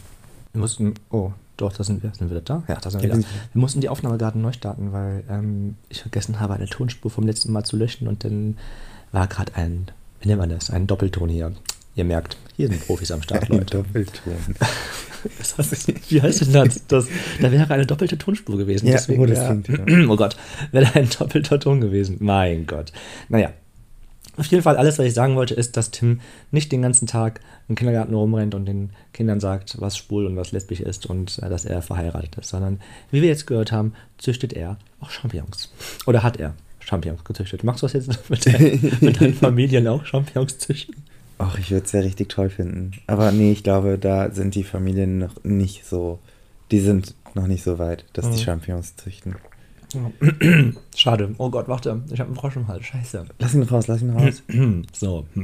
Wir 0.54 0.62
mussten, 0.62 0.94
oh, 1.10 1.32
doch, 1.58 1.74
da 1.74 1.84
sind 1.84 2.04
wir, 2.04 2.12
sind 2.14 2.30
wir 2.30 2.42
da? 2.42 2.64
Ja, 2.68 2.76
da 2.76 2.90
sind 2.90 3.02
wir 3.02 3.10
ja, 3.10 3.16
da. 3.16 3.22
Wir 3.22 3.60
mussten 3.60 3.82
die 3.82 3.90
Aufnahme 3.90 4.18
gerade 4.18 4.38
neu 4.38 4.52
starten, 4.52 4.92
weil 4.92 5.24
ähm, 5.30 5.76
ich 5.90 6.02
vergessen 6.02 6.40
habe, 6.40 6.54
eine 6.54 6.68
Tonspur 6.68 7.10
vom 7.10 7.26
letzten 7.26 7.52
Mal 7.52 7.64
zu 7.64 7.78
löschen 7.78 8.08
und 8.08 8.24
dann 8.24 8.58
war 9.12 9.28
gerade 9.28 9.56
ein, 9.56 9.88
wie 10.22 10.28
nennt 10.28 10.40
man 10.40 10.50
das, 10.50 10.70
ein 10.70 10.86
Doppelton 10.86 11.30
hier. 11.30 11.54
Ihr 11.96 12.04
merkt, 12.04 12.38
hier 12.58 12.68
sind 12.68 12.86
Profis 12.86 13.12
am 13.12 13.22
Start, 13.22 13.50
Leute. 13.50 13.78
Doppelton. 13.78 14.56
Heißt, 15.58 16.12
wie 16.12 16.22
heißt 16.22 16.42
denn 16.42 16.54
das? 16.54 16.86
das? 16.88 17.08
Da 17.42 17.52
wäre 17.52 17.68
eine 17.74 17.86
doppelte 17.88 18.16
Tonspur 18.16 18.58
gewesen. 18.58 18.86
Ja, 18.86 18.94
Deswegen, 18.94 19.24
oh, 19.24 19.26
das 19.26 19.40
ja, 19.40 19.56
klingt, 19.56 19.90
ja. 19.90 20.08
oh 20.10 20.16
Gott, 20.16 20.38
wäre 20.72 20.94
ein 20.94 21.10
doppelter 21.10 21.60
Ton 21.60 21.82
gewesen. 21.82 22.18
Mein 22.20 22.68
Gott. 22.68 22.92
Naja. 23.28 23.52
Auf 24.38 24.46
jeden 24.48 24.62
Fall, 24.62 24.76
alles, 24.76 25.00
was 25.00 25.06
ich 25.08 25.14
sagen 25.14 25.36
wollte, 25.36 25.54
ist, 25.54 25.78
dass 25.78 25.92
Tim 25.92 26.20
nicht 26.52 26.72
den 26.72 26.82
ganzen 26.82 27.08
Tag 27.08 27.40
im 27.70 27.76
Kindergarten 27.76 28.14
rumrennt 28.14 28.54
und 28.54 28.66
den 28.66 28.92
Kindern 29.14 29.40
sagt, 29.40 29.80
was 29.80 29.98
schwul 29.98 30.26
und 30.26 30.36
was 30.36 30.52
lesbisch 30.52 30.82
ist 30.82 31.06
und 31.06 31.40
äh, 31.42 31.50
dass 31.50 31.66
er 31.66 31.82
verheiratet 31.82 32.36
ist, 32.36 32.50
sondern, 32.50 32.80
wie 33.12 33.22
wir 33.22 33.30
jetzt 33.30 33.48
gehört 33.48 33.72
haben, 33.72 33.94
züchtet 34.18 34.54
er 34.54 34.78
auch 35.00 35.10
Champignons. 35.10 35.72
Oder 36.06 36.22
hat 36.22 36.38
er 36.38 36.54
Champignons 36.82 37.24
gezüchtet. 37.24 37.64
Machst 37.64 37.82
du 37.82 37.88
das 37.88 37.94
jetzt 37.94 38.10
mit, 38.30 38.46
dein, 38.46 38.98
mit 39.00 39.22
deinen 39.22 39.34
Familien 39.34 39.88
auch, 39.88 40.06
Champignons 40.06 40.58
züchten? 40.58 40.96
Ach, 41.38 41.58
ich 41.60 41.72
würde 41.72 41.86
es 41.86 41.92
ja 41.92 42.00
richtig 42.02 42.30
toll 42.30 42.50
finden. 42.50 42.92
Aber 43.08 43.32
nee, 43.32 43.52
ich 43.52 43.64
glaube, 43.64 43.98
da 43.98 44.32
sind 44.32 44.56
die 44.56 44.64
Familien 44.64 45.18
noch 45.20 45.44
nicht 45.44 45.86
so. 45.86 46.20
Die 46.72 46.80
sind 46.80 47.14
noch 47.34 47.48
nicht 47.48 47.64
so 47.64 47.78
weit, 47.80 48.06
dass 48.14 48.30
die 48.30 48.38
Mhm. 48.38 48.44
Champignons 48.44 48.96
züchten. 48.96 49.36
Schade. 50.96 51.36
Oh 51.38 51.50
Gott, 51.50 51.68
warte. 51.68 52.02
Ich 52.12 52.20
habe 52.20 52.28
einen 52.30 52.36
Frosch 52.38 52.56
im 52.56 52.68
Hals. 52.68 52.86
Scheiße. 52.86 53.26
Lass 53.40 53.54
ihn 53.54 53.64
raus, 53.64 53.88
lass 53.88 54.02
ihn 54.02 54.10
raus. 54.12 54.44
So. 54.94 55.26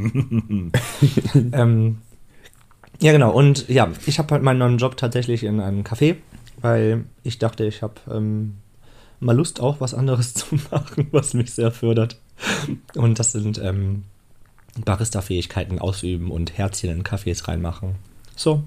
ähm, 1.54 1.98
ja, 3.02 3.12
genau. 3.12 3.32
Und 3.32 3.68
ja, 3.70 3.90
ich 4.06 4.20
habe 4.20 4.34
halt 4.34 4.44
meinen 4.44 4.60
neuen 4.60 4.78
Job 4.78 4.98
tatsächlich 4.98 5.44
in 5.44 5.60
einem 5.60 5.84
Café, 5.84 6.16
weil 6.62 7.06
ich 7.24 7.40
dachte, 7.40 7.66
ich 7.66 7.82
habe 7.82 7.96
ähm, 8.10 8.56
mal 9.20 9.36
Lust, 9.36 9.60
auch 9.60 9.80
was 9.82 9.94
anderes 9.94 10.34
zu 10.36 10.56
machen, 10.72 11.08
was 11.12 11.34
mich 11.34 11.52
sehr 11.54 11.72
fördert. 11.72 12.20
Und 12.96 13.20
das 13.20 13.32
sind 13.34 13.60
ähm, 13.64 14.04
Barista-Fähigkeiten 14.84 15.80
ausüben 15.80 16.32
und 16.32 16.58
Herzchen 16.58 16.90
in 16.90 17.04
Cafés 17.04 17.48
reinmachen. 17.48 17.96
So. 18.36 18.64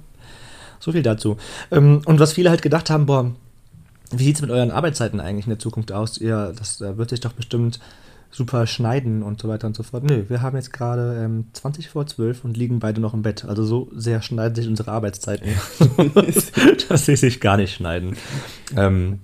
So 0.81 0.93
viel 0.93 1.03
dazu. 1.03 1.39
Ähm, 1.71 2.03
und 2.05 2.21
was 2.21 2.35
viele 2.35 2.51
halt 2.51 2.63
gedacht 2.63 2.91
haben, 2.91 3.07
boah, 3.07 3.31
wie 4.11 4.25
sieht 4.25 4.37
es 4.37 4.43
mit 4.43 4.51
euren 4.51 4.71
Arbeitszeiten 4.71 5.21
eigentlich 5.21 5.47
in 5.47 5.51
der 5.51 5.59
Zukunft 5.59 5.93
aus? 5.93 6.19
Ihr, 6.19 6.53
das 6.57 6.81
wird 6.81 7.11
sich 7.11 7.21
doch 7.21 7.33
bestimmt 7.33 7.81
super 8.35 8.67
schneiden 8.67 9.23
und 9.23 9.41
so 9.41 9.49
weiter 9.49 9.69
und 9.69 9.77
so 9.77 9.83
fort. 9.85 10.05
Nö, 10.05 10.25
wir 10.29 10.43
haben 10.43 10.57
jetzt 10.57 10.73
gerade 10.73 11.23
ähm, 11.25 11.47
20 11.53 11.89
vor 11.89 12.07
12 12.07 12.45
und 12.45 12.57
liegen 12.57 12.81
beide 12.81 13.01
noch 13.01 13.15
im 13.15 13.23
Bett. 13.23 13.45
Also 13.45 13.65
so 13.65 13.89
sehr 13.95 14.23
schneiden 14.23 14.57
sich 14.57 14.67
unsere 14.67 14.91
Arbeitszeiten, 14.91 15.49
dass 16.89 17.07
sie 17.07 17.17
sich 17.17 17.41
gar 17.41 17.57
nicht 17.57 17.75
schneiden. 17.75 18.17
Ähm, 18.77 19.21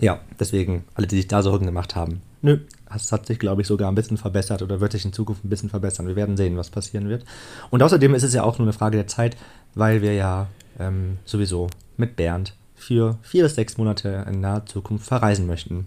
ja, 0.00 0.20
deswegen, 0.38 0.84
alle, 0.94 1.06
die 1.06 1.16
sich 1.16 1.28
da 1.28 1.42
Sorgen 1.42 1.66
gemacht 1.66 1.96
haben. 1.96 2.20
Nö, 2.42 2.58
es 2.94 3.12
hat 3.12 3.26
sich, 3.26 3.38
glaube 3.38 3.62
ich, 3.62 3.68
sogar 3.68 3.90
ein 3.90 3.94
bisschen 3.94 4.16
verbessert 4.16 4.62
oder 4.62 4.80
wird 4.80 4.92
sich 4.92 5.04
in 5.04 5.12
Zukunft 5.12 5.44
ein 5.44 5.48
bisschen 5.48 5.70
verbessern. 5.70 6.06
Wir 6.06 6.16
werden 6.16 6.36
sehen, 6.36 6.56
was 6.56 6.70
passieren 6.70 7.08
wird. 7.08 7.24
Und 7.70 7.82
außerdem 7.82 8.14
ist 8.14 8.22
es 8.22 8.34
ja 8.34 8.42
auch 8.42 8.58
nur 8.58 8.66
eine 8.66 8.72
Frage 8.72 8.96
der 8.96 9.06
Zeit, 9.06 9.36
weil 9.74 10.02
wir 10.02 10.14
ja 10.14 10.48
ähm, 10.78 11.18
sowieso 11.24 11.68
mit 11.96 12.16
Bernd 12.16 12.54
für 12.74 13.18
vier 13.22 13.44
bis 13.44 13.54
sechs 13.54 13.78
Monate 13.78 14.26
in 14.28 14.40
naher 14.40 14.66
Zukunft 14.66 15.06
verreisen 15.06 15.46
möchten. 15.46 15.86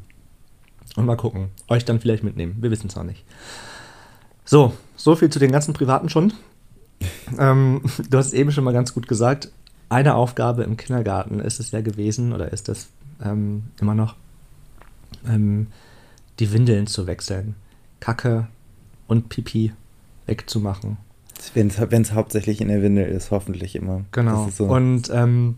Und 0.96 1.06
mal 1.06 1.18
gucken, 1.18 1.50
euch 1.68 1.86
dann 1.86 2.00
vielleicht 2.00 2.24
mitnehmen. 2.24 2.58
Wir 2.60 2.72
wissen 2.72 2.88
es 2.88 2.96
noch 2.96 3.04
nicht. 3.04 3.24
So, 4.46 4.74
so 4.96 5.16
viel 5.16 5.30
zu 5.30 5.40
den 5.40 5.52
ganzen 5.52 5.74
privaten 5.74 6.10
Schund. 6.10 6.34
ähm, 7.38 7.82
du 8.10 8.18
hast 8.18 8.28
es 8.28 8.34
eben 8.34 8.52
schon 8.52 8.64
mal 8.64 8.74
ganz 8.74 8.94
gut 8.94 9.08
gesagt. 9.08 9.52
Eine 9.90 10.16
Aufgabe 10.16 10.64
im 10.64 10.76
Kindergarten 10.76 11.40
ist 11.40 11.60
es 11.60 11.72
ja 11.72 11.82
gewesen, 11.82 12.34
oder 12.34 12.52
ist 12.52 12.68
es 12.68 12.88
ähm, 13.24 13.66
immer 13.80 13.96
noch, 13.96 14.16
ähm, 15.28 15.68
die 16.40 16.52
Windeln 16.54 16.88
zu 16.88 17.08
wechseln. 17.08 17.56
Kacke 18.00 18.48
und 19.08 19.30
Pipi 19.30 19.74
wegzumachen. 20.26 20.98
Wenn 21.54 21.68
es 21.68 22.14
hauptsächlich 22.14 22.62
in 22.62 22.68
der 22.68 22.82
Windel 22.82 23.08
ist, 23.08 23.32
hoffentlich 23.32 23.76
immer. 23.76 24.06
Genau. 24.12 24.50
So. 24.50 24.66
Und 24.66 25.10
ähm, 25.14 25.56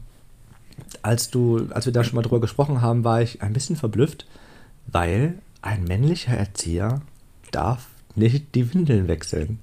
als 1.02 1.30
du, 1.30 1.68
als 1.72 1.86
wir 1.86 1.94
da 1.94 2.04
schon 2.04 2.16
mal 2.16 2.22
drüber 2.22 2.42
gesprochen 2.42 2.82
haben, 2.82 3.04
war 3.04 3.22
ich 3.22 3.42
ein 3.42 3.54
bisschen 3.54 3.76
verblüfft, 3.76 4.26
weil 4.88 5.36
ein 5.62 5.84
männlicher 5.86 6.34
Erzieher 6.34 7.02
darf 7.52 7.88
nicht 8.16 8.56
die 8.56 8.74
Windeln 8.74 9.08
wechseln. 9.08 9.60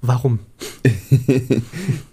Warum? 0.00 0.40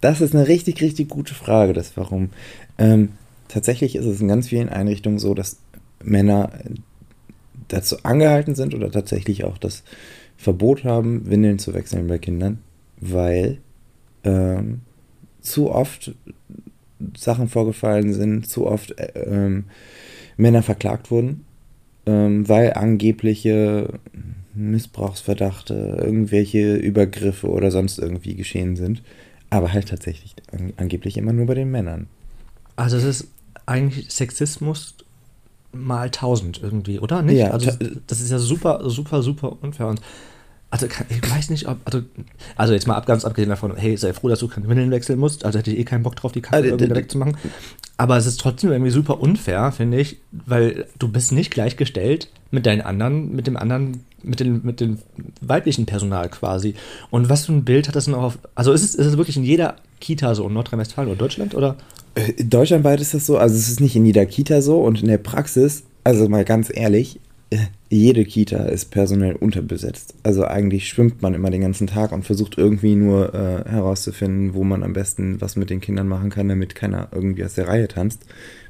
Das 0.01 0.21
ist 0.21 0.33
eine 0.33 0.47
richtig, 0.47 0.81
richtig 0.81 1.09
gute 1.09 1.33
Frage, 1.35 1.73
das 1.73 1.95
Warum. 1.95 2.29
Ähm, 2.77 3.09
tatsächlich 3.47 3.95
ist 3.95 4.05
es 4.05 4.21
in 4.21 4.27
ganz 4.27 4.47
vielen 4.47 4.69
Einrichtungen 4.69 5.19
so, 5.19 5.33
dass 5.33 5.57
Männer 6.03 6.51
dazu 7.71 7.97
angehalten 8.03 8.55
sind 8.55 8.73
oder 8.75 8.91
tatsächlich 8.91 9.43
auch 9.43 9.57
das 9.57 9.83
Verbot 10.37 10.83
haben, 10.83 11.29
Windeln 11.29 11.59
zu 11.59 11.73
wechseln 11.73 12.07
bei 12.07 12.17
Kindern, 12.17 12.59
weil 12.99 13.59
ähm, 14.23 14.81
zu 15.41 15.71
oft 15.71 16.13
Sachen 17.17 17.47
vorgefallen 17.47 18.13
sind, 18.13 18.47
zu 18.47 18.67
oft 18.67 18.97
äh, 18.99 19.19
ähm, 19.19 19.65
Männer 20.37 20.63
verklagt 20.63 21.11
wurden, 21.11 21.45
ähm, 22.05 22.47
weil 22.47 22.73
angebliche 22.73 23.99
Missbrauchsverdachte, 24.53 25.99
irgendwelche 26.03 26.75
Übergriffe 26.75 27.49
oder 27.49 27.71
sonst 27.71 27.99
irgendwie 27.99 28.35
geschehen 28.35 28.75
sind. 28.75 29.01
Aber 29.49 29.73
halt 29.73 29.89
tatsächlich 29.89 30.35
an, 30.51 30.73
angeblich 30.77 31.17
immer 31.17 31.33
nur 31.33 31.45
bei 31.45 31.55
den 31.55 31.71
Männern. 31.71 32.07
Also 32.75 32.97
es 32.97 33.03
ist 33.03 33.27
eigentlich 33.65 34.09
Sexismus 34.09 34.95
mal 35.73 36.09
tausend 36.09 36.61
irgendwie, 36.61 36.99
oder? 36.99 37.21
Nicht? 37.21 37.37
Ja, 37.37 37.51
also 37.51 37.71
das 38.07 38.21
ist 38.21 38.31
ja 38.31 38.39
super, 38.39 38.89
super, 38.89 39.21
super 39.21 39.57
unfair. 39.61 39.87
Und 39.87 40.01
also 40.71 40.87
kann, 40.87 41.05
ich 41.09 41.21
weiß 41.29 41.49
nicht, 41.49 41.67
ob, 41.67 41.77
also, 41.83 42.01
also 42.55 42.73
jetzt 42.73 42.87
mal 42.87 42.95
ab, 42.95 43.05
ganz 43.05 43.25
abgesehen 43.25 43.49
davon, 43.49 43.75
hey, 43.75 43.97
sei 43.97 44.13
froh, 44.13 44.29
dass 44.29 44.39
du 44.39 44.47
keine 44.47 44.69
Windeln 44.69 44.89
wechseln 44.89 45.19
musst. 45.19 45.43
Also 45.43 45.59
hätte 45.59 45.69
ich 45.69 45.77
eh 45.77 45.83
keinen 45.83 46.03
Bock 46.03 46.15
drauf, 46.15 46.31
die 46.31 46.41
Kacke 46.41 46.55
Also, 46.55 46.69
irgendwie 46.69 46.95
wegzumachen. 46.95 47.35
Aber 47.97 48.17
es 48.17 48.25
ist 48.25 48.39
trotzdem 48.39 48.71
irgendwie 48.71 48.89
super 48.89 49.19
unfair, 49.19 49.73
finde 49.73 49.99
ich, 49.99 50.21
weil 50.31 50.87
du 50.97 51.09
bist 51.09 51.33
nicht 51.33 51.51
gleichgestellt 51.51 52.29
mit 52.51 52.65
deinen 52.65 52.81
anderen, 52.81 53.35
mit 53.35 53.47
dem 53.47 53.57
anderen, 53.57 54.05
mit 54.23 54.39
dem, 54.39 54.61
mit 54.63 54.79
dem 54.79 54.99
weiblichen 55.41 55.85
Personal 55.85 56.29
quasi. 56.29 56.73
Und 57.09 57.29
was 57.29 57.45
für 57.45 57.51
ein 57.51 57.65
Bild 57.65 57.89
hat 57.89 57.97
das 57.97 58.05
denn 58.05 58.15
auch 58.15 58.23
auf, 58.23 58.39
also 58.55 58.71
ist 58.71 58.83
es, 58.83 58.95
ist 58.95 59.05
es 59.05 59.17
wirklich 59.17 59.35
in 59.35 59.43
jeder 59.43 59.75
Kita 59.99 60.33
so 60.35 60.47
in 60.47 60.53
Nordrhein-Westfalen 60.53 61.09
oder 61.09 61.19
Deutschland 61.19 61.53
oder? 61.53 61.75
Äh, 62.15 62.43
Deutschlandweit 62.43 63.01
ist 63.01 63.13
das 63.13 63.25
so, 63.25 63.37
also 63.37 63.55
es 63.55 63.69
ist 63.69 63.81
nicht 63.81 63.97
in 63.97 64.05
jeder 64.05 64.25
Kita 64.25 64.61
so 64.61 64.81
und 64.81 65.01
in 65.01 65.09
der 65.09 65.17
Praxis, 65.17 65.83
also 66.05 66.29
mal 66.29 66.45
ganz 66.45 66.71
ehrlich, 66.73 67.19
jede 67.89 68.23
Kita 68.23 68.65
ist 68.65 68.91
personell 68.91 69.35
unterbesetzt. 69.35 70.13
Also 70.23 70.45
eigentlich 70.45 70.87
schwimmt 70.87 71.21
man 71.21 71.33
immer 71.33 71.49
den 71.49 71.61
ganzen 71.61 71.87
Tag 71.87 72.13
und 72.13 72.23
versucht 72.23 72.57
irgendwie 72.57 72.95
nur 72.95 73.33
äh, 73.33 73.69
herauszufinden, 73.69 74.53
wo 74.53 74.63
man 74.63 74.83
am 74.83 74.93
besten 74.93 75.41
was 75.41 75.57
mit 75.57 75.69
den 75.69 75.81
Kindern 75.81 76.07
machen 76.07 76.29
kann, 76.29 76.47
damit 76.47 76.75
keiner 76.75 77.09
irgendwie 77.11 77.43
aus 77.43 77.55
der 77.55 77.67
Reihe 77.67 77.89
tanzt, 77.89 78.21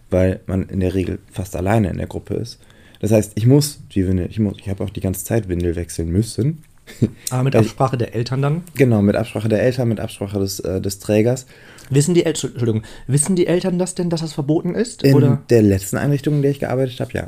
weil 0.10 0.40
man 0.48 0.68
in 0.70 0.80
der 0.80 0.96
Regel 0.96 1.20
fast 1.32 1.56
alleine 1.56 1.90
in 1.92 1.98
der 1.98 2.08
Gruppe 2.08 2.34
ist. 2.34 2.60
Das 3.00 3.12
heißt, 3.12 3.34
ich 3.36 3.46
muss 3.46 3.82
die 3.94 4.08
Windel, 4.08 4.28
ich 4.30 4.40
muss, 4.40 4.58
ich 4.60 4.70
habe 4.70 4.84
auch 4.84 4.90
die 4.90 5.02
ganze 5.02 5.24
Zeit 5.26 5.48
Windel 5.48 5.76
wechseln 5.76 6.10
müssen. 6.10 6.64
Aber 7.30 7.44
mit 7.44 7.54
Weil- 7.54 7.62
Absprache 7.62 7.98
der 7.98 8.16
Eltern 8.16 8.42
dann? 8.42 8.64
Genau, 8.76 9.04
mit 9.04 9.16
Absprache 9.16 9.50
der 9.50 9.62
Eltern, 9.62 9.90
mit 9.90 10.00
Absprache 10.00 10.40
des, 10.40 10.60
äh, 10.60 10.82
des 10.82 10.98
Trägers. 10.98 11.46
Wissen 11.92 12.16
die, 12.16 12.24
El 12.24 12.30
Entschuldigung, 12.30 12.84
wissen 13.06 13.36
die 13.36 13.46
Eltern 13.46 13.78
das 13.78 13.94
denn, 13.94 14.10
dass 14.10 14.22
das 14.22 14.34
verboten 14.34 14.74
ist? 14.74 15.04
In 15.04 15.14
oder? 15.14 15.42
der 15.50 15.62
letzten 15.62 15.98
Einrichtung, 15.98 16.36
in 16.36 16.42
der 16.42 16.52
ich 16.52 16.60
gearbeitet 16.60 17.00
habe, 17.00 17.12
ja. 17.14 17.28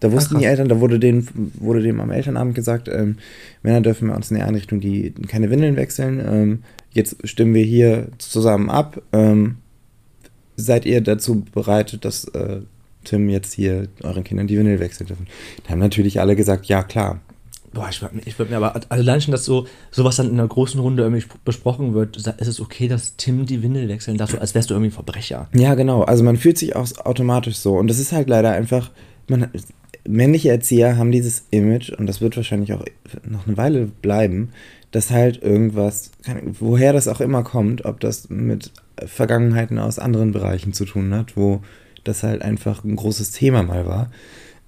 Da 0.00 0.12
wussten 0.12 0.36
Ah, 0.36 0.38
die. 0.40 0.44
Eltern, 0.44 0.68
da 0.68 0.80
wurde, 0.80 0.98
denen, 0.98 1.52
wurde 1.58 1.82
dem 1.82 2.00
am 2.00 2.10
Elternabend 2.10 2.54
gesagt, 2.54 2.88
ähm, 2.88 3.16
Männer 3.62 3.80
dürfen 3.80 4.08
bei 4.08 4.14
uns 4.14 4.30
in 4.30 4.36
der 4.36 4.46
Einrichtung 4.46 4.80
die 4.80 5.12
keine 5.28 5.50
Windeln 5.50 5.76
wechseln. 5.76 6.20
Ähm, 6.26 6.62
jetzt 6.92 7.16
stimmen 7.26 7.54
wir 7.54 7.64
hier 7.64 8.08
zusammen 8.18 8.70
ab. 8.70 9.00
Ähm, 9.12 9.56
seid 10.56 10.84
ihr 10.84 11.00
dazu 11.00 11.44
bereit, 11.52 12.04
dass 12.04 12.24
äh, 12.26 12.60
Tim 13.04 13.28
jetzt 13.28 13.54
hier 13.54 13.88
euren 14.02 14.24
Kindern 14.24 14.46
die 14.46 14.58
Windeln 14.58 14.80
wechseln 14.80 15.06
dürfen? 15.06 15.26
Da 15.64 15.70
haben 15.70 15.78
natürlich 15.78 16.20
alle 16.20 16.36
gesagt, 16.36 16.66
ja 16.66 16.82
klar. 16.82 17.20
Boah, 17.72 17.88
ich 17.90 18.00
würde 18.00 18.20
ich 18.24 18.38
würd 18.38 18.50
mir 18.50 18.56
aber 18.56 18.80
allein 18.88 19.20
schon, 19.20 19.32
dass 19.32 19.44
so 19.44 19.66
sowas 19.90 20.16
dann 20.16 20.28
in 20.28 20.34
einer 20.34 20.46
großen 20.46 20.78
Runde 20.78 21.02
irgendwie 21.02 21.24
besprochen 21.44 21.92
wird, 21.92 22.16
ist 22.16 22.46
es 22.46 22.60
okay, 22.60 22.86
dass 22.86 23.16
Tim 23.16 23.46
die 23.46 23.62
Windel 23.62 23.88
wechseln 23.88 24.16
darf, 24.16 24.40
als 24.40 24.54
wärst 24.54 24.70
du 24.70 24.74
irgendwie 24.74 24.90
ein 24.90 24.94
Verbrecher. 24.94 25.48
Ja, 25.54 25.74
genau. 25.74 26.02
Also 26.02 26.22
man 26.22 26.36
fühlt 26.36 26.56
sich 26.56 26.76
auch 26.76 26.86
automatisch 27.04 27.56
so. 27.56 27.76
Und 27.76 27.88
das 27.88 27.98
ist 27.98 28.12
halt 28.12 28.28
leider 28.28 28.52
einfach, 28.52 28.92
man, 29.28 29.48
männliche 30.06 30.50
Erzieher 30.50 30.96
haben 30.96 31.12
dieses 31.12 31.44
Image, 31.50 31.90
und 31.90 32.06
das 32.06 32.20
wird 32.20 32.36
wahrscheinlich 32.36 32.72
auch 32.72 32.84
noch 33.28 33.46
eine 33.46 33.56
Weile 33.56 33.86
bleiben, 33.86 34.50
dass 34.90 35.10
halt 35.10 35.42
irgendwas, 35.42 36.12
woher 36.58 36.92
das 36.92 37.08
auch 37.08 37.20
immer 37.20 37.42
kommt, 37.42 37.84
ob 37.84 38.00
das 38.00 38.30
mit 38.30 38.70
Vergangenheiten 39.04 39.78
aus 39.78 39.98
anderen 39.98 40.32
Bereichen 40.32 40.72
zu 40.72 40.84
tun 40.84 41.12
hat, 41.14 41.36
wo 41.36 41.62
das 42.04 42.22
halt 42.22 42.42
einfach 42.42 42.84
ein 42.84 42.96
großes 42.96 43.32
Thema 43.32 43.62
mal 43.62 43.86
war. 43.86 44.10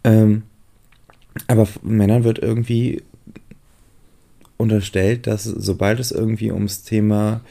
Ähm, 0.02 0.42
aber 1.46 1.68
Männern 1.82 2.24
wird 2.24 2.38
irgendwie 2.38 3.02
unterstellt, 4.56 5.26
dass 5.26 5.44
sobald 5.44 6.00
es 6.00 6.10
irgendwie 6.10 6.50
ums 6.50 6.82
Thema 6.82 7.42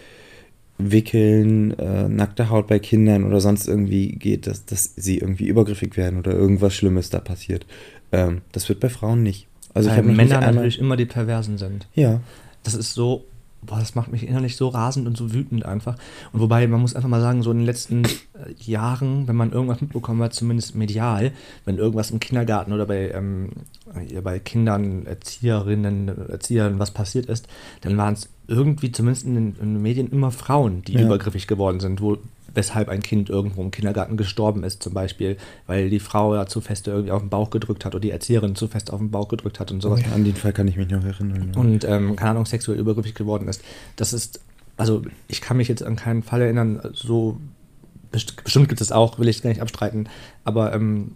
Wickeln, 0.78 1.72
äh, 1.80 2.10
nackte 2.10 2.50
Haut 2.50 2.68
bei 2.68 2.80
Kindern 2.80 3.24
oder 3.24 3.40
sonst 3.40 3.68
irgendwie 3.68 4.10
geht, 4.10 4.48
dass, 4.48 4.66
dass 4.66 4.94
sie 4.96 5.20
irgendwie 5.20 5.48
übergriffig 5.48 5.96
werden 5.96 6.20
oder 6.20 6.34
irgendwas 6.34 6.74
Schlimmes 6.74 7.10
da 7.10 7.20
passiert. 7.20 7.66
Ähm, 8.12 8.42
das 8.52 8.68
wird 8.68 8.80
bei 8.80 8.90
Frauen 8.90 9.24
nicht. 9.24 9.48
Also 9.74 9.88
ich 9.90 9.92
Weil 9.92 10.00
habe 10.00 10.10
noch 10.10 10.18
Männer 10.18 10.36
einmal, 10.40 10.54
natürlich 10.56 10.80
immer 10.80 10.98
die 10.98 11.06
Perversen 11.06 11.58
sind. 11.58 11.88
Ja, 11.96 12.22
Das 12.64 12.74
ist 12.76 12.94
so, 12.94 13.26
boah, 13.66 13.80
das 13.80 13.96
macht 13.96 14.12
mich 14.12 14.28
innerlich 14.28 14.56
so 14.56 14.68
rasend 14.68 15.08
und 15.08 15.18
so 15.18 15.34
wütend 15.34 15.66
einfach. 15.66 15.96
Und 16.32 16.40
wobei, 16.40 16.68
man 16.68 16.82
muss 16.82 16.96
einfach 16.96 17.10
mal 17.10 17.22
sagen, 17.22 17.44
so 17.44 17.52
in 17.52 17.58
den 17.58 17.66
letzten 17.66 18.04
äh, 18.06 18.10
Jahren, 18.60 19.28
wenn 19.28 19.36
man 19.36 19.52
irgendwas 19.52 19.82
mitbekommen 19.82 20.22
hat, 20.24 20.34
zumindest 20.34 20.76
medial, 20.76 21.32
wenn 21.66 21.78
irgendwas 21.78 22.12
im 22.12 22.20
Kindergarten 22.20 22.74
oder 22.74 22.86
bei, 22.86 23.12
ähm, 23.12 23.50
bei 24.24 24.40
Kindern, 24.40 25.06
Erzieherinnen, 25.06 26.30
Erziehern 26.30 26.80
was 26.80 26.92
passiert 26.92 27.26
ist, 27.28 27.48
dann 27.82 27.98
waren 27.98 28.14
es 28.14 28.30
irgendwie 28.48 28.92
zumindest 28.92 29.26
in 29.26 29.36
den, 29.36 29.48
in 29.56 29.74
den 29.74 29.82
Medien 29.82 30.10
immer 30.12 30.32
Frauen, 30.32 30.84
die 30.84 30.94
Ja. 30.94 31.02
übergriffig 31.02 31.48
geworden 31.48 31.80
sind, 31.80 32.02
wo 32.02 32.18
weshalb 32.56 32.90
ein 32.90 33.02
Kind 33.02 33.30
irgendwo 33.30 33.62
im 33.62 33.72
Kindergarten 33.72 34.18
gestorben 34.18 34.64
ist, 34.64 34.82
zum 34.82 34.94
Beispiel, 34.94 35.38
weil 35.68 35.90
die 35.90 36.00
Frau 36.00 36.34
ja 36.34 36.48
zu 36.48 36.62
fest 36.62 36.88
irgendwie 36.88 37.12
auf 37.12 37.22
den 37.22 37.30
Bauch 37.30 37.50
gedrückt 37.50 37.86
hat 37.86 37.94
oder 37.94 38.02
die 38.02 38.12
Erzieherin 38.12 38.56
zu 38.56 38.68
fest 38.68 38.92
auf 38.92 39.00
den 39.00 39.12
Bauch 39.12 39.28
gedrückt 39.28 39.60
hat 39.60 39.72
und 39.72 39.82
sowas. 39.82 40.02
An 40.14 40.24
den 40.24 40.36
Fall 40.36 40.54
kann 40.54 40.68
ich 40.68 40.78
mich 40.78 40.90
noch 40.90 41.04
erinnern. 41.04 41.52
ja. 41.54 41.60
Und, 41.60 41.84
ähm, 41.84 42.16
keine 42.16 42.32
Ahnung, 42.32 42.46
sexuell 42.46 42.80
übergriffig 42.80 43.14
geworden 43.16 43.48
ist. 43.48 43.62
Das 43.96 44.14
ist, 44.14 44.40
also 44.78 45.04
ich 45.28 45.42
kann 45.42 45.58
mich 45.58 45.68
jetzt 45.68 45.84
an 45.84 45.96
keinen 45.96 46.24
Fall 46.24 46.42
erinnern, 46.42 46.82
so, 46.94 47.38
best 48.12 48.44
bestimmt 48.44 48.70
gibt 48.70 48.82
es 48.82 48.92
auch, 48.92 49.20
will 49.20 49.28
ich 49.28 49.42
gar 49.42 49.50
nicht 49.50 49.62
abstreiten, 49.62 50.10
aber 50.44 50.74
ähm, 50.74 51.16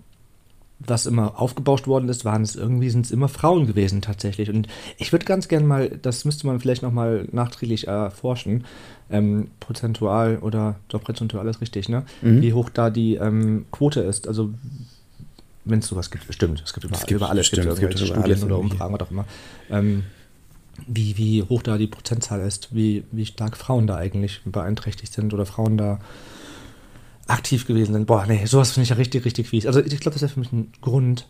was 0.80 1.06
immer 1.06 1.40
aufgebauscht 1.40 1.88
worden 1.88 2.08
ist, 2.08 2.24
waren 2.24 2.42
es 2.42 2.56
irgendwie, 2.56 2.90
sind 2.90 3.06
es 3.06 3.12
immer 3.12 3.28
Frauen 3.28 3.68
gewesen 3.68 4.02
tatsächlich. 4.02 4.50
Und 4.50 4.68
ich 4.98 5.12
würde 5.12 5.26
ganz 5.26 5.48
gern 5.48 5.66
mal, 5.66 5.90
das 6.02 6.24
müsste 6.24 6.48
man 6.48 6.60
vielleicht 6.60 6.84
nochmal 6.84 7.28
nachträglich 7.32 7.88
erforschen, 7.88 8.66
ähm, 9.12 9.50
prozentual 9.60 10.38
oder 10.38 10.76
doch 10.88 11.04
prozentual 11.04 11.48
ist 11.48 11.62
richtig, 11.62 11.90
ne? 11.90 12.06
Mhm. 12.22 12.42
Wie 12.42 12.54
hoch 12.54 12.70
da 12.70 12.90
die 12.90 13.16
ähm, 13.16 13.66
Quote 13.72 14.02
ist. 14.02 14.28
Also 14.28 14.54
wenn 15.66 15.80
es 15.80 15.88
sowas 15.88 16.12
gibt, 16.12 16.28
bestimmt. 16.28 16.62
Es 16.66 16.74
gibt 16.74 16.86
über, 16.86 16.96
Es 16.96 17.02
gibt 17.02 17.12
über 17.12 17.30
alles, 17.30 17.50
bestimmt, 17.50 17.68
es 17.68 17.80
gibt 17.80 17.94
irgendwelche 17.94 18.14
über 18.14 18.22
Studien 18.22 18.44
oder. 18.44 18.60
Umfragen, 18.60 18.94
was 18.94 19.02
auch 19.02 19.12
immer. 19.12 19.26
Ähm, 19.70 20.04
wie, 20.88 21.18
wie 21.18 21.44
hoch 21.44 21.62
da 21.62 21.78
die 21.78 21.88
Prozentzahl 21.88 22.40
ist, 22.42 22.74
wie, 22.74 23.04
wie 23.12 23.26
stark 23.26 23.58
Frauen 23.58 23.86
da 23.86 23.98
eigentlich 23.98 24.42
beeinträchtigt 24.46 25.12
sind 25.12 25.34
oder 25.34 25.46
Frauen 25.46 25.78
da 25.78 26.00
aktiv 27.30 27.66
gewesen 27.68 27.94
sind. 27.94 28.08
Boah, 28.08 28.26
nee, 28.28 28.46
sowas 28.46 28.72
finde 28.72 28.84
ich 28.84 28.90
ja 28.90 28.96
richtig, 28.96 29.26
richtig 29.26 29.48
fies. 29.50 29.66
Also 29.66 29.80
ich 29.80 30.00
glaube, 30.00 30.14
das 30.14 30.18
ist 30.18 30.22
ja 30.22 30.28
für 30.30 30.40
mich 30.40 30.52
ein 30.52 30.72
Grund, 30.82 31.28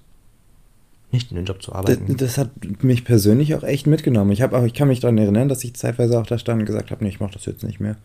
nicht 1.12 1.32
in 1.32 1.38
den 1.38 1.46
Job 1.46 1.62
zu 1.62 1.72
Das, 1.72 1.78
arbeiten. 1.80 2.18
das 2.18 2.38
hat 2.38 2.52
mich 2.84 3.04
persönlich 3.04 3.56
auch 3.56 3.64
echt 3.64 3.88
mitgenommen. 3.88 4.32
Ich, 4.32 4.42
hab 4.42 4.54
auch, 4.54 4.64
ich 4.64 4.74
kann 4.74 4.88
mich 4.88 5.00
daran 5.00 5.18
erinnern, 5.18 5.50
dass 5.50 5.64
ich 5.64 5.74
zeitweise 5.74 6.20
auch 6.20 6.26
da 6.28 6.38
stand 6.38 6.60
und 6.62 6.66
gesagt 6.66 6.92
habe, 6.92 7.04
nee, 7.04 7.10
ich 7.10 7.20
mache 7.20 7.34
das 7.34 7.46
jetzt 7.46 7.64
nicht 7.64 7.80
mehr. 7.80 7.96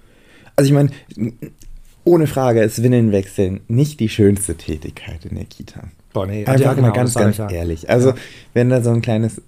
Also 0.56 0.68
ich 0.68 0.74
meine, 0.74 0.90
ohne 2.04 2.26
Frage 2.26 2.62
ist 2.62 2.82
Windeln 2.82 3.12
wechseln 3.12 3.60
nicht 3.68 4.00
die 4.00 4.08
schönste 4.08 4.54
Tätigkeit 4.54 5.24
in 5.24 5.36
der 5.36 5.44
Kita. 5.46 5.88
Boah, 6.12 6.26
nee, 6.26 6.46
Einfach 6.46 6.60
ja, 6.60 6.68
mal 6.68 6.74
genau, 6.76 6.92
ganz, 6.92 7.12
das 7.12 7.14
sag 7.14 7.22
ganz 7.22 7.34
ich 7.34 7.38
ja. 7.38 7.60
ehrlich. 7.60 7.90
Also 7.90 8.10
Ja. 8.10 8.14
wenn 8.54 8.70
da 8.70 8.82
so 8.82 8.90
ein 8.90 9.02
kleines 9.02 9.42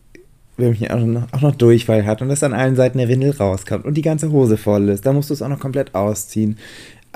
Würmchen 0.58 0.90
auch 0.90 1.00
noch, 1.00 1.32
auch 1.32 1.40
noch 1.42 1.54
Durchfall 1.54 2.06
hat 2.06 2.22
und 2.22 2.28
das 2.28 2.42
an 2.42 2.54
allen 2.54 2.76
Seiten 2.76 2.98
der 2.98 3.08
Windel 3.08 3.30
rauskommt 3.30 3.84
und 3.84 3.94
die 3.94 4.02
ganze 4.02 4.32
Hose 4.32 4.56
voll 4.56 4.88
ist, 4.88 5.04
dann 5.06 5.14
musst 5.14 5.28
du 5.30 5.34
es 5.34 5.42
auch 5.42 5.48
noch 5.48 5.60
komplett 5.60 5.94
ausziehen. 5.94 6.58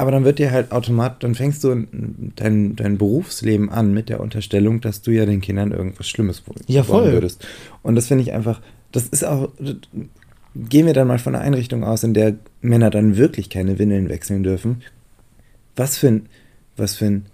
Aber 0.00 0.10
dann 0.12 0.24
wird 0.24 0.38
dir 0.38 0.50
halt 0.50 0.72
automatisch, 0.72 1.18
dann 1.18 1.34
fängst 1.34 1.62
du 1.62 1.86
dein, 2.34 2.74
dein 2.74 2.96
Berufsleben 2.96 3.68
an 3.68 3.92
mit 3.92 4.08
der 4.08 4.20
Unterstellung, 4.20 4.80
dass 4.80 5.02
du 5.02 5.10
ja 5.10 5.26
den 5.26 5.42
Kindern 5.42 5.72
irgendwas 5.72 6.08
Schlimmes 6.08 6.42
wollen 6.46 6.62
Ja, 6.68 6.84
voll. 6.84 7.12
würdest. 7.12 7.46
Und 7.82 7.96
das 7.96 8.06
finde 8.06 8.22
ich 8.22 8.32
einfach, 8.32 8.62
das 8.92 9.08
ist 9.08 9.24
auch, 9.26 9.50
gehen 10.56 10.86
wir 10.86 10.94
dann 10.94 11.06
mal 11.06 11.18
von 11.18 11.34
einer 11.34 11.44
Einrichtung 11.44 11.84
aus, 11.84 12.02
in 12.02 12.14
der 12.14 12.36
Männer 12.62 12.88
dann 12.88 13.18
wirklich 13.18 13.50
keine 13.50 13.78
Windeln 13.78 14.08
wechseln 14.08 14.42
dürfen. 14.42 14.80
Was 15.76 15.98
für 15.98 16.08
ein, 16.08 16.26
was 16.78 16.94
für 16.96 17.04
ein 17.04 17.26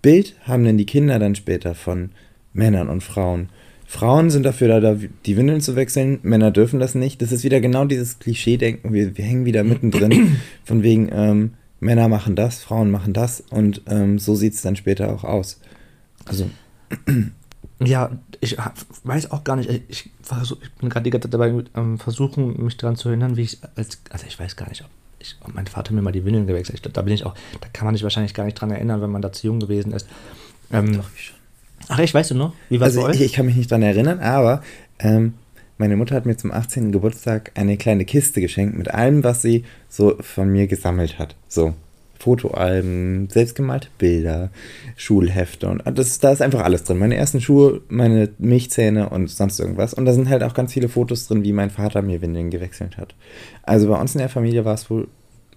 Bild 0.00 0.36
haben 0.42 0.62
denn 0.62 0.78
die 0.78 0.86
Kinder 0.86 1.18
dann 1.18 1.34
später 1.34 1.74
von 1.74 2.10
Männern 2.52 2.88
und 2.90 3.02
Frauen? 3.02 3.48
Frauen 3.86 4.30
sind 4.30 4.44
dafür 4.44 4.68
da, 4.68 4.78
da, 4.78 4.96
die 5.26 5.36
Windeln 5.36 5.62
zu 5.62 5.74
wechseln, 5.74 6.20
Männer 6.22 6.52
dürfen 6.52 6.78
das 6.78 6.94
nicht. 6.94 7.20
Das 7.22 7.32
ist 7.32 7.42
wieder 7.42 7.60
genau 7.60 7.86
dieses 7.86 8.20
Klischee-Denken. 8.20 8.92
Wir, 8.92 9.18
wir 9.18 9.24
hängen 9.24 9.46
wieder 9.46 9.64
mittendrin, 9.64 10.36
von 10.64 10.84
wegen, 10.84 11.08
ähm, 11.12 11.50
Männer 11.84 12.08
machen 12.08 12.34
das, 12.34 12.62
Frauen 12.62 12.90
machen 12.90 13.12
das 13.12 13.42
und 13.50 13.82
ähm, 13.86 14.18
so 14.18 14.34
sieht 14.34 14.54
es 14.54 14.62
dann 14.62 14.76
später 14.76 15.12
auch 15.12 15.24
aus. 15.24 15.60
Also, 16.26 16.50
Ja, 17.80 18.10
ich 18.40 18.56
weiß 19.02 19.30
auch 19.32 19.44
gar 19.44 19.56
nicht, 19.56 19.68
ich, 19.88 20.10
versuch, 20.22 20.58
ich 20.62 20.70
bin 20.74 20.88
gerade 20.88 21.04
die 21.04 21.10
ganze 21.10 21.28
Zeit 21.28 21.34
dabei 21.34 21.64
ähm, 21.74 21.98
versuchen, 21.98 22.64
mich 22.64 22.76
daran 22.76 22.96
zu 22.96 23.08
erinnern, 23.08 23.36
wie 23.36 23.42
ich 23.42 23.58
als, 23.74 24.00
also 24.10 24.26
ich 24.26 24.38
weiß 24.38 24.56
gar 24.56 24.68
nicht, 24.68 24.82
ob, 24.82 24.88
ich, 25.18 25.36
ob 25.40 25.54
mein 25.54 25.66
Vater 25.66 25.92
mir 25.92 26.00
mal 26.00 26.12
die 26.12 26.24
Windeln 26.24 26.46
gewechselt. 26.46 26.76
Ich 26.76 26.82
glaube, 26.82 26.94
da 26.94 27.02
bin 27.02 27.12
ich 27.12 27.26
auch, 27.26 27.34
da 27.60 27.68
kann 27.72 27.84
man 27.84 27.94
sich 27.94 28.04
wahrscheinlich 28.04 28.32
gar 28.32 28.44
nicht 28.44 28.54
dran 28.54 28.70
erinnern, 28.70 29.00
wenn 29.02 29.10
man 29.10 29.22
da 29.22 29.32
zu 29.32 29.46
jung 29.46 29.60
gewesen 29.60 29.92
ist. 29.92 30.06
Ähm, 30.72 31.00
Ach, 31.88 31.98
ich 31.98 32.14
weiß 32.14 32.28
du 32.28 32.34
noch? 32.36 32.54
Wie 32.70 32.80
war 32.80 32.86
also 32.86 33.08
ich, 33.08 33.20
ich 33.20 33.32
kann 33.32 33.46
mich 33.46 33.56
nicht 33.56 33.70
dran 33.70 33.82
erinnern, 33.82 34.20
aber 34.20 34.62
ähm, 34.98 35.34
meine 35.78 35.96
Mutter 35.96 36.14
hat 36.14 36.26
mir 36.26 36.36
zum 36.36 36.52
18. 36.52 36.92
Geburtstag 36.92 37.52
eine 37.54 37.76
kleine 37.76 38.04
Kiste 38.04 38.40
geschenkt 38.40 38.76
mit 38.76 38.92
allem, 38.92 39.24
was 39.24 39.42
sie 39.42 39.64
so 39.88 40.16
von 40.20 40.50
mir 40.50 40.66
gesammelt 40.66 41.18
hat. 41.18 41.36
So 41.48 41.74
Fotoalben, 42.18 43.28
selbstgemalte 43.28 43.88
Bilder, 43.98 44.50
Schulhefte 44.96 45.68
und 45.68 45.82
das, 45.98 46.20
da 46.20 46.32
ist 46.32 46.40
einfach 46.40 46.62
alles 46.62 46.84
drin. 46.84 46.98
Meine 46.98 47.16
ersten 47.16 47.40
Schuhe, 47.40 47.82
meine 47.88 48.30
Milchzähne 48.38 49.10
und 49.10 49.28
sonst 49.28 49.60
irgendwas. 49.60 49.92
Und 49.92 50.06
da 50.06 50.14
sind 50.14 50.30
halt 50.30 50.42
auch 50.42 50.54
ganz 50.54 50.72
viele 50.72 50.88
Fotos 50.88 51.26
drin, 51.26 51.42
wie 51.42 51.52
mein 51.52 51.70
Vater 51.70 52.00
mir 52.00 52.22
Windeln 52.22 52.48
gewechselt 52.48 52.96
hat. 52.96 53.14
Also 53.62 53.88
bei 53.88 54.00
uns 54.00 54.14
in 54.14 54.20
der 54.20 54.30
Familie 54.30 54.64
war 54.64 54.74
es 54.74 54.88
wohl, 54.88 55.08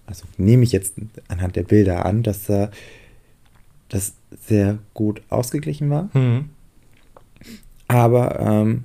also 0.08 0.25
nehme 0.38 0.63
ich 0.63 0.73
jetzt 0.73 0.95
anhand 1.30 1.56
der 1.56 1.63
Bilder 1.63 2.06
an, 2.06 2.23
dass 2.23 2.47
da 2.47 2.69
das 3.88 4.15
sehr 4.45 4.80
gut 4.93 5.21
ausgeglichen 5.30 5.89
war. 5.89 6.10
Hm. 6.12 6.49
Aber 7.88 8.39
ähm, 8.41 8.84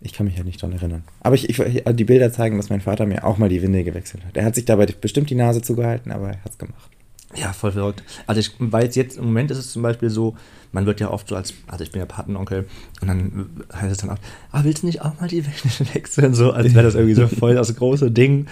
ich 0.00 0.12
kann 0.12 0.26
mich 0.26 0.36
halt 0.36 0.46
nicht 0.46 0.62
dran 0.62 0.72
erinnern. 0.72 1.04
Aber 1.20 1.34
ich, 1.34 1.48
ich, 1.48 1.60
also 1.86 1.96
die 1.96 2.04
Bilder 2.04 2.32
zeigen, 2.32 2.56
dass 2.56 2.70
mein 2.70 2.80
Vater 2.80 3.06
mir 3.06 3.24
auch 3.24 3.36
mal 3.36 3.48
die 3.48 3.60
Windel 3.60 3.84
gewechselt 3.84 4.24
hat. 4.24 4.36
Er 4.36 4.44
hat 4.44 4.54
sich 4.54 4.64
dabei 4.64 4.86
bestimmt 4.86 5.28
die 5.30 5.34
Nase 5.34 5.60
zugehalten, 5.60 6.10
aber 6.10 6.28
er 6.30 6.44
hat 6.44 6.52
es 6.52 6.58
gemacht. 6.58 6.90
Ja, 7.36 7.52
voll 7.52 7.72
verrückt. 7.72 8.02
Also 8.26 8.40
ich 8.40 8.52
weiß 8.58 8.96
jetzt, 8.96 9.18
im 9.18 9.26
Moment 9.26 9.50
ist 9.50 9.58
es 9.58 9.70
zum 9.70 9.82
Beispiel 9.82 10.10
so, 10.10 10.36
man 10.72 10.86
wird 10.86 11.00
ja 11.00 11.10
oft 11.10 11.28
so 11.28 11.36
als, 11.36 11.54
also 11.68 11.84
ich 11.84 11.92
bin 11.92 12.00
ja 12.00 12.06
Patenonkel 12.06 12.66
und 13.00 13.08
dann 13.08 13.50
heißt 13.72 13.92
es 13.92 13.98
dann 13.98 14.10
oft, 14.10 14.22
ah, 14.50 14.64
willst 14.64 14.82
du 14.82 14.86
nicht 14.86 15.02
auch 15.02 15.20
mal 15.20 15.28
die 15.28 15.44
Windeln 15.44 15.88
wechseln? 15.94 16.34
So, 16.34 16.52
als 16.52 16.74
wäre 16.74 16.84
das 16.84 16.94
irgendwie 16.94 17.14
so 17.14 17.28
voll 17.28 17.54
das 17.54 17.74
große 17.76 18.10
Ding. 18.10 18.46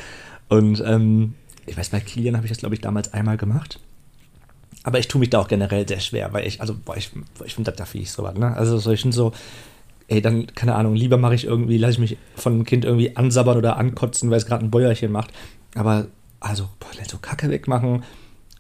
Und 0.49 0.83
ähm, 0.87 1.35
ich 1.67 1.77
weiß, 1.77 1.89
bei 1.91 2.01
Kilian 2.01 2.37
habe 2.37 2.47
ich 2.47 2.51
das, 2.51 2.59
glaube 2.59 2.75
ich, 2.75 2.81
damals 2.81 3.13
einmal 3.13 3.37
gemacht. 3.37 3.81
Aber 4.85 4.99
ich 4.99 5.09
tue 5.09 5.19
mich 5.19 5.31
da 5.31 5.41
auch 5.41 5.49
generell 5.49 5.87
sehr 5.87 6.01
schwer, 6.01 6.33
weil 6.33 6.47
ich, 6.47 6.61
also, 6.61 6.75
boah, 6.75 6.97
ich, 6.97 7.11
ich 7.45 7.55
finde, 7.55 7.73
da 7.73 7.77
darf 7.77 7.95
ich 7.95 8.11
sowas, 8.11 8.37
ne? 8.39 8.57
Also, 8.57 8.79
so, 8.79 8.93
ich 8.93 9.03
finde 9.03 9.17
so, 9.17 9.33
ey, 10.09 10.23
dann, 10.23 10.47
keine 10.55 10.75
Ahnung, 10.75 10.95
lieber 10.95 11.19
mache 11.19 11.35
ich 11.35 11.45
irgendwie, 11.45 11.79
lasse 11.79 11.93
ich 11.93 11.99
mich 11.99 12.19
von 12.35 12.55
einem 12.55 12.65
Kind 12.65 12.85
irgendwie 12.85 13.17
ansabbern 13.17 13.59
oder 13.59 13.77
ankotzen, 13.77 14.31
weil 14.31 14.39
es 14.39 14.47
gerade 14.47 14.65
ein 14.65 14.71
Bäuerchen 14.71 15.13
macht. 15.13 15.33
Aber, 15.75 16.07
also, 16.41 16.69
boah, 16.81 16.89
so 17.09 17.19
Kacke 17.19 17.51
wegmachen, 17.51 18.03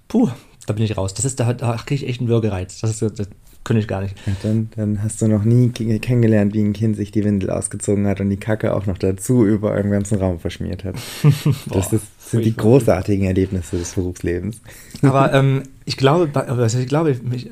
puh, 0.08 0.28
da 0.66 0.74
bin 0.74 0.84
ich 0.84 0.96
raus. 0.96 1.14
Das 1.14 1.24
ist, 1.24 1.40
da, 1.40 1.52
da 1.54 1.76
kriege 1.76 2.04
ich 2.04 2.08
echt 2.08 2.20
einen 2.20 2.28
Würgereiz. 2.28 2.80
Das 2.80 2.90
ist, 2.90 3.18
das 3.18 3.28
könnte 3.64 3.80
ich 3.80 3.88
gar 3.88 4.02
nicht. 4.02 4.16
Ja, 4.26 4.32
dann, 4.42 4.70
dann 4.76 5.02
hast 5.02 5.20
du 5.20 5.28
noch 5.28 5.44
nie 5.44 5.70
kennengelernt, 5.70 6.54
wie 6.54 6.62
ein 6.62 6.72
Kind 6.72 6.96
sich 6.96 7.10
die 7.10 7.24
Windel 7.24 7.50
ausgezogen 7.50 8.06
hat 8.06 8.20
und 8.20 8.30
die 8.30 8.36
Kacke 8.36 8.74
auch 8.74 8.86
noch 8.86 8.98
dazu 8.98 9.44
über 9.44 9.72
einen 9.72 9.90
ganzen 9.90 10.18
Raum 10.18 10.38
verschmiert 10.38 10.84
hat. 10.84 10.96
Das 11.70 11.92
ist, 11.92 12.30
sind 12.30 12.44
die 12.44 12.56
großartigen 12.56 13.26
Erlebnisse 13.26 13.78
des 13.78 13.94
Berufslebens. 13.94 14.60
Aber 15.02 15.32
ähm, 15.32 15.62
ich 15.84 15.96
glaube, 15.96 16.30
also 16.34 16.78
ich 16.78 16.86
glaube, 16.86 17.10
ich, 17.10 17.22
mich, 17.22 17.50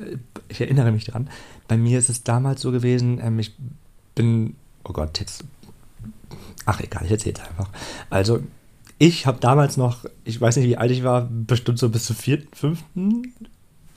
ich 0.49 0.61
erinnere 0.61 0.91
mich 0.91 1.05
dran. 1.05 1.29
Bei 1.67 1.77
mir 1.77 1.99
ist 1.99 2.09
es 2.09 2.23
damals 2.23 2.61
so 2.61 2.71
gewesen, 2.71 3.19
ähm, 3.23 3.39
ich 3.39 3.55
bin, 4.17 4.55
oh 4.83 4.93
Gott, 4.93 5.19
jetzt, 5.19 5.45
ach 6.65 6.81
egal, 6.81 7.05
ich 7.05 7.11
erzähle 7.11 7.41
einfach. 7.47 7.69
Also, 8.09 8.41
ich 8.99 9.25
habe 9.25 9.39
damals 9.39 9.77
noch, 9.77 10.05
ich 10.23 10.41
weiß 10.41 10.57
nicht, 10.57 10.67
wie 10.67 10.77
alt 10.77 10.91
ich 10.91 11.03
war, 11.03 11.29
bestimmt 11.29 11.79
so 11.79 11.89
bis 11.89 12.05
zum 12.05 12.15
vierten, 12.15 12.53
fünften, 12.53 13.33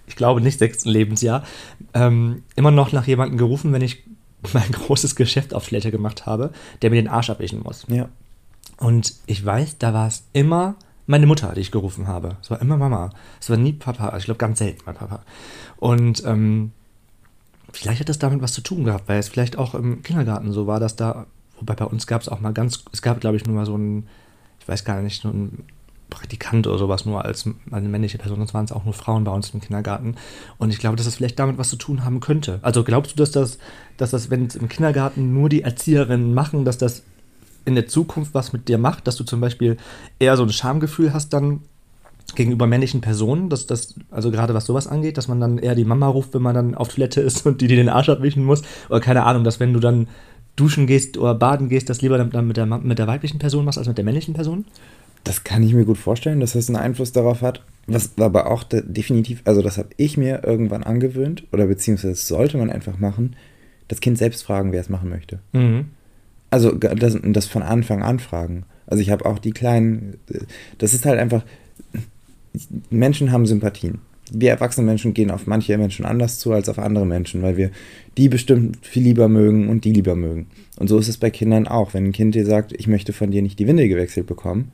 ich 0.06 0.16
glaube 0.16 0.40
nicht 0.40 0.58
sechsten 0.58 0.90
Lebensjahr, 0.90 1.44
ähm, 1.94 2.42
immer 2.56 2.70
noch 2.70 2.92
nach 2.92 3.06
jemandem 3.06 3.38
gerufen, 3.38 3.72
wenn 3.72 3.82
ich 3.82 4.04
mein 4.52 4.70
großes 4.70 5.16
Geschäft 5.16 5.54
auf 5.54 5.68
Toilette 5.68 5.90
gemacht 5.90 6.26
habe, 6.26 6.50
der 6.82 6.90
mir 6.90 6.96
den 6.96 7.08
Arsch 7.08 7.30
abwischen 7.30 7.62
muss. 7.62 7.86
Ja. 7.88 8.08
Und 8.78 9.14
ich 9.26 9.44
weiß, 9.44 9.78
da 9.78 9.92
war 9.92 10.06
es 10.06 10.24
immer 10.32 10.76
meine 11.06 11.26
Mutter, 11.26 11.52
die 11.54 11.60
ich 11.60 11.70
gerufen 11.70 12.06
habe. 12.06 12.36
Es 12.40 12.50
war 12.50 12.60
immer 12.62 12.76
Mama. 12.76 13.10
Es 13.40 13.50
war 13.50 13.56
nie 13.56 13.72
Papa. 13.72 14.16
Ich 14.16 14.24
glaube, 14.24 14.38
ganz 14.38 14.58
selten 14.58 14.82
mein 14.86 14.94
Papa. 14.94 15.22
Und 15.76 16.22
ähm, 16.24 16.72
vielleicht 17.72 18.00
hat 18.00 18.08
das 18.08 18.18
damit 18.18 18.42
was 18.42 18.52
zu 18.52 18.60
tun 18.60 18.84
gehabt, 18.84 19.08
weil 19.08 19.18
es 19.18 19.28
vielleicht 19.28 19.58
auch 19.58 19.74
im 19.74 20.02
Kindergarten 20.02 20.52
so 20.52 20.66
war, 20.66 20.80
dass 20.80 20.96
da, 20.96 21.26
wobei 21.58 21.74
bei 21.74 21.84
uns 21.84 22.06
gab 22.06 22.22
es 22.22 22.28
auch 22.28 22.40
mal 22.40 22.52
ganz, 22.52 22.84
es 22.92 23.02
gab, 23.02 23.20
glaube 23.20 23.36
ich, 23.36 23.46
nur 23.46 23.56
mal 23.56 23.66
so 23.66 23.76
ein, 23.76 24.06
ich 24.60 24.68
weiß 24.68 24.84
gar 24.84 25.00
nicht, 25.02 25.22
so 25.22 25.28
ein 25.28 25.64
Praktikant 26.10 26.66
oder 26.66 26.78
sowas 26.78 27.06
nur 27.06 27.24
als 27.24 27.48
eine 27.70 27.88
männliche 27.88 28.18
Person, 28.18 28.38
sonst 28.38 28.52
waren 28.52 28.64
es 28.64 28.72
auch 28.72 28.84
nur 28.84 28.94
Frauen 28.94 29.24
bei 29.24 29.30
uns 29.30 29.50
im 29.50 29.60
Kindergarten. 29.60 30.16
Und 30.58 30.70
ich 30.70 30.78
glaube, 30.78 30.96
dass 30.96 31.06
das 31.06 31.14
vielleicht 31.14 31.38
damit 31.38 31.56
was 31.56 31.68
zu 31.68 31.76
tun 31.76 32.04
haben 32.04 32.20
könnte. 32.20 32.58
Also 32.62 32.84
glaubst 32.84 33.12
du, 33.12 33.16
dass 33.16 33.30
das, 33.30 33.58
dass 33.96 34.10
das, 34.10 34.28
wenn 34.28 34.46
es 34.46 34.56
im 34.56 34.68
Kindergarten 34.68 35.32
nur 35.32 35.48
die 35.48 35.62
Erzieherinnen 35.62 36.34
machen, 36.34 36.64
dass 36.64 36.78
das 36.78 37.04
in 37.64 37.74
der 37.74 37.86
Zukunft 37.86 38.34
was 38.34 38.52
mit 38.52 38.68
dir 38.68 38.78
macht, 38.78 39.06
dass 39.06 39.16
du 39.16 39.24
zum 39.24 39.40
Beispiel 39.40 39.76
eher 40.18 40.36
so 40.36 40.42
ein 40.42 40.50
Schamgefühl 40.50 41.12
hast 41.12 41.32
dann 41.32 41.62
gegenüber 42.34 42.66
männlichen 42.66 43.00
Personen, 43.00 43.48
dass 43.48 43.66
das, 43.66 43.94
also 44.10 44.30
gerade 44.30 44.54
was 44.54 44.66
sowas 44.66 44.86
angeht, 44.86 45.16
dass 45.16 45.28
man 45.28 45.40
dann 45.40 45.58
eher 45.58 45.74
die 45.74 45.84
Mama 45.84 46.06
ruft, 46.08 46.34
wenn 46.34 46.42
man 46.42 46.54
dann 46.54 46.74
auf 46.74 46.88
Toilette 46.88 47.20
ist 47.20 47.46
und 47.46 47.60
die 47.60 47.66
dir 47.66 47.76
den 47.76 47.88
Arsch 47.88 48.08
abwischen 48.08 48.44
muss. 48.44 48.62
Oder 48.88 49.00
keine 49.00 49.24
Ahnung, 49.24 49.44
dass 49.44 49.60
wenn 49.60 49.72
du 49.72 49.80
dann 49.80 50.08
duschen 50.56 50.86
gehst 50.86 51.16
oder 51.16 51.34
baden 51.34 51.68
gehst, 51.68 51.88
das 51.88 52.02
lieber 52.02 52.18
dann 52.18 52.46
mit 52.46 52.56
der, 52.56 52.66
mit 52.66 52.98
der 52.98 53.06
weiblichen 53.06 53.38
Person 53.38 53.64
machst 53.64 53.78
als 53.78 53.88
mit 53.88 53.98
der 53.98 54.04
männlichen 54.04 54.34
Person? 54.34 54.64
Das 55.24 55.44
kann 55.44 55.62
ich 55.62 55.74
mir 55.74 55.84
gut 55.84 55.98
vorstellen, 55.98 56.40
dass 56.40 56.52
das 56.52 56.68
einen 56.68 56.76
Einfluss 56.76 57.12
darauf 57.12 57.42
hat. 57.42 57.62
Was 57.86 58.12
aber 58.18 58.50
auch 58.50 58.62
de 58.62 58.82
definitiv, 58.86 59.42
also 59.44 59.62
das 59.62 59.78
habe 59.78 59.88
ich 59.96 60.16
mir 60.16 60.44
irgendwann 60.44 60.82
angewöhnt, 60.82 61.44
oder 61.52 61.66
beziehungsweise 61.66 62.14
sollte 62.14 62.56
man 62.56 62.70
einfach 62.70 62.98
machen, 62.98 63.36
das 63.88 64.00
Kind 64.00 64.16
selbst 64.18 64.44
fragen, 64.44 64.72
wer 64.72 64.80
es 64.80 64.88
machen 64.88 65.10
möchte. 65.10 65.40
Mhm. 65.52 65.86
Also 66.50 66.72
das, 66.72 67.18
das 67.22 67.46
von 67.46 67.62
Anfang 67.62 68.02
an 68.02 68.18
fragen. 68.18 68.64
Also 68.86 69.02
ich 69.02 69.10
habe 69.10 69.24
auch 69.26 69.38
die 69.38 69.52
kleinen, 69.52 70.18
äh, 70.30 70.40
das 70.78 70.94
ist 70.94 71.06
halt 71.06 71.18
einfach, 71.18 71.44
Menschen 72.90 73.32
haben 73.32 73.46
Sympathien. 73.46 73.98
Wir 74.32 74.50
erwachsene 74.50 74.86
Menschen 74.86 75.12
gehen 75.12 75.30
auf 75.32 75.46
manche 75.46 75.76
Menschen 75.76 76.04
anders 76.04 76.38
zu 76.38 76.52
als 76.52 76.68
auf 76.68 76.78
andere 76.78 77.04
Menschen, 77.04 77.42
weil 77.42 77.56
wir 77.56 77.70
die 78.16 78.28
bestimmt 78.28 78.78
viel 78.86 79.02
lieber 79.02 79.28
mögen 79.28 79.68
und 79.68 79.84
die 79.84 79.92
lieber 79.92 80.14
mögen. 80.14 80.46
Und 80.78 80.88
so 80.88 80.98
ist 80.98 81.08
es 81.08 81.16
bei 81.16 81.30
Kindern 81.30 81.66
auch. 81.66 81.94
Wenn 81.94 82.06
ein 82.06 82.12
Kind 82.12 82.34
dir 82.36 82.46
sagt, 82.46 82.72
ich 82.72 82.86
möchte 82.86 83.12
von 83.12 83.32
dir 83.32 83.42
nicht 83.42 83.58
die 83.58 83.66
Windel 83.66 83.88
gewechselt 83.88 84.26
bekommen, 84.26 84.70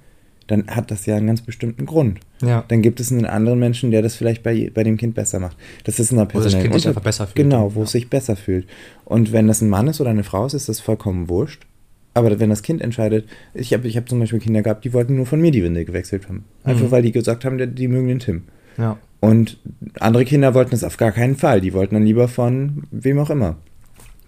dann 0.46 0.68
hat 0.68 0.90
das 0.90 1.06
ja 1.06 1.16
einen 1.16 1.26
ganz 1.26 1.40
bestimmten 1.40 1.86
Grund. 1.86 2.20
Ja. 2.42 2.64
Dann 2.68 2.82
gibt 2.82 3.00
es 3.00 3.10
einen 3.10 3.24
anderen 3.24 3.58
Menschen, 3.58 3.90
der 3.90 4.02
das 4.02 4.14
vielleicht 4.14 4.42
bei, 4.42 4.70
bei 4.72 4.84
dem 4.84 4.96
Kind 4.96 5.14
besser 5.14 5.40
macht. 5.40 5.56
Das 5.84 5.98
ist 5.98 6.12
in 6.12 6.18
einer 6.18 6.32
Wo 6.32 6.38
das 6.40 6.56
Kind 6.56 6.72
sich 6.74 6.86
einfach 6.86 7.02
besser 7.02 7.26
fühlt. 7.26 7.36
Genau, 7.36 7.74
wo 7.74 7.80
Ja. 7.80 7.84
es 7.84 7.92
sich 7.92 8.10
besser 8.10 8.36
fühlt. 8.36 8.66
Und 9.06 9.32
wenn 9.32 9.48
das 9.48 9.62
ein 9.62 9.70
Mann 9.70 9.88
ist 9.88 10.00
oder 10.00 10.10
eine 10.10 10.22
Frau 10.22 10.44
ist, 10.46 10.54
ist 10.54 10.68
das 10.68 10.80
vollkommen 10.80 11.28
wurscht. 11.28 11.66
Aber 12.16 12.40
wenn 12.40 12.48
das 12.48 12.62
Kind 12.62 12.80
entscheidet, 12.80 13.28
ich 13.52 13.74
habe 13.74 13.86
ich 13.86 13.96
hab 13.98 14.08
zum 14.08 14.18
Beispiel 14.18 14.38
Kinder 14.38 14.62
gehabt, 14.62 14.86
die 14.86 14.94
wollten 14.94 15.16
nur 15.16 15.26
von 15.26 15.38
mir 15.38 15.50
die 15.50 15.62
Windel 15.62 15.84
gewechselt 15.84 16.30
haben. 16.30 16.44
Einfach 16.64 16.86
Mhm. 16.86 16.90
weil 16.90 17.02
die 17.02 17.12
gesagt 17.12 17.44
haben, 17.44 17.58
die, 17.58 17.66
die 17.66 17.88
mögen 17.88 18.08
den 18.08 18.20
Tim. 18.20 18.42
Ja. 18.78 18.96
Und 19.20 19.58
andere 20.00 20.24
Kinder 20.24 20.54
wollten 20.54 20.74
es 20.74 20.82
auf 20.82 20.96
gar 20.96 21.12
keinen 21.12 21.36
Fall. 21.36 21.60
Die 21.60 21.74
wollten 21.74 21.94
dann 21.94 22.06
lieber 22.06 22.26
von 22.26 22.84
wem 22.90 23.18
auch 23.18 23.28
immer. 23.28 23.56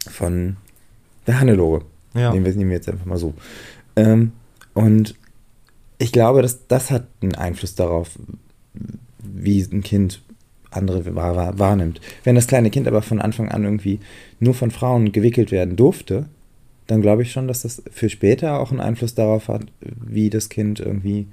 Von 0.06 0.58
der 1.26 1.40
Hannelore. 1.40 1.86
Ja. 2.14 2.30
Nehmen 2.30 2.44
wir, 2.44 2.52
nehmen 2.54 2.68
wir 2.68 2.76
jetzt 2.76 2.90
einfach 2.90 3.06
mal 3.06 3.16
so. 3.16 3.32
Ähm, 3.96 4.32
und 4.74 5.14
ich 5.96 6.12
glaube, 6.12 6.42
dass 6.42 6.66
das 6.66 6.90
hat 6.90 7.06
einen 7.22 7.36
Einfluss 7.36 7.74
darauf, 7.74 8.18
wie 9.18 9.62
ein 9.62 9.82
Kind 9.82 10.20
andere 10.70 11.14
wahr, 11.14 11.36
wahr, 11.36 11.58
wahrnimmt. 11.58 12.02
Wenn 12.24 12.34
das 12.34 12.48
kleine 12.48 12.68
Kind 12.68 12.86
aber 12.86 13.00
von 13.00 13.18
Anfang 13.18 13.48
an 13.48 13.64
irgendwie 13.64 13.98
nur 14.40 14.52
von 14.52 14.70
Frauen 14.70 15.10
gewickelt 15.10 15.50
werden 15.52 15.74
durfte, 15.76 16.26
dann 16.88 17.00
glaube 17.02 17.22
ich 17.22 17.30
schon, 17.30 17.46
dass 17.46 17.62
das 17.62 17.82
für 17.92 18.08
später 18.08 18.58
auch 18.58 18.70
einen 18.72 18.80
Einfluss 18.80 19.14
darauf 19.14 19.46
hat, 19.48 19.62
wie 19.80 20.28
das 20.30 20.48
Kind 20.48 20.80
irgendwie. 20.80 21.28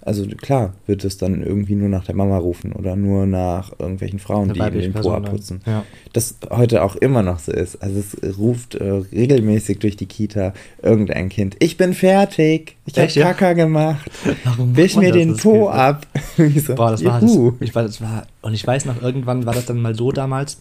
Also 0.00 0.24
klar, 0.26 0.74
wird 0.86 1.04
es 1.04 1.18
dann 1.18 1.42
irgendwie 1.42 1.74
nur 1.74 1.88
nach 1.88 2.04
der 2.04 2.14
Mama 2.14 2.38
rufen 2.38 2.72
oder 2.72 2.94
nur 2.94 3.26
nach 3.26 3.72
irgendwelchen 3.78 4.20
Frauen, 4.20 4.52
die 4.54 4.60
den 4.60 4.92
Po 4.92 5.10
abputzen 5.10 5.60
Ja. 5.66 5.84
das 6.12 6.36
heute 6.50 6.82
auch 6.84 6.94
immer 6.96 7.22
noch 7.22 7.40
so 7.40 7.52
ist. 7.52 7.82
Also 7.82 7.98
es 7.98 8.38
ruft 8.38 8.76
äh, 8.76 8.84
regelmäßig 9.12 9.80
durch 9.80 9.96
die 9.96 10.06
Kita 10.06 10.54
irgendein 10.82 11.28
Kind. 11.28 11.56
Ich 11.58 11.76
bin 11.76 11.94
fertig. 11.94 12.76
Ich 12.86 12.96
habe 12.96 13.10
ja? 13.10 13.24
Kaka 13.32 13.52
gemacht. 13.54 14.08
Warum 14.44 14.76
Wisch 14.76 14.94
mir 14.96 15.08
das? 15.08 15.18
den 15.18 15.32
Das 15.32 15.42
Po 15.42 15.64
geht- 15.66 15.74
ab. 15.74 16.06
Ich 16.38 16.64
so, 16.64 16.74
Boah, 16.76 16.92
das 16.92 17.04
war, 17.04 17.20
das, 17.20 17.32
ich 17.60 17.74
war, 17.74 17.82
das 17.82 18.00
war, 18.00 18.26
und 18.40 18.54
ich 18.54 18.64
weiß 18.66 18.84
noch, 18.84 19.02
irgendwann 19.02 19.44
war 19.46 19.54
das 19.54 19.66
dann 19.66 19.82
mal 19.82 19.96
so 19.96 20.12
damals. 20.12 20.58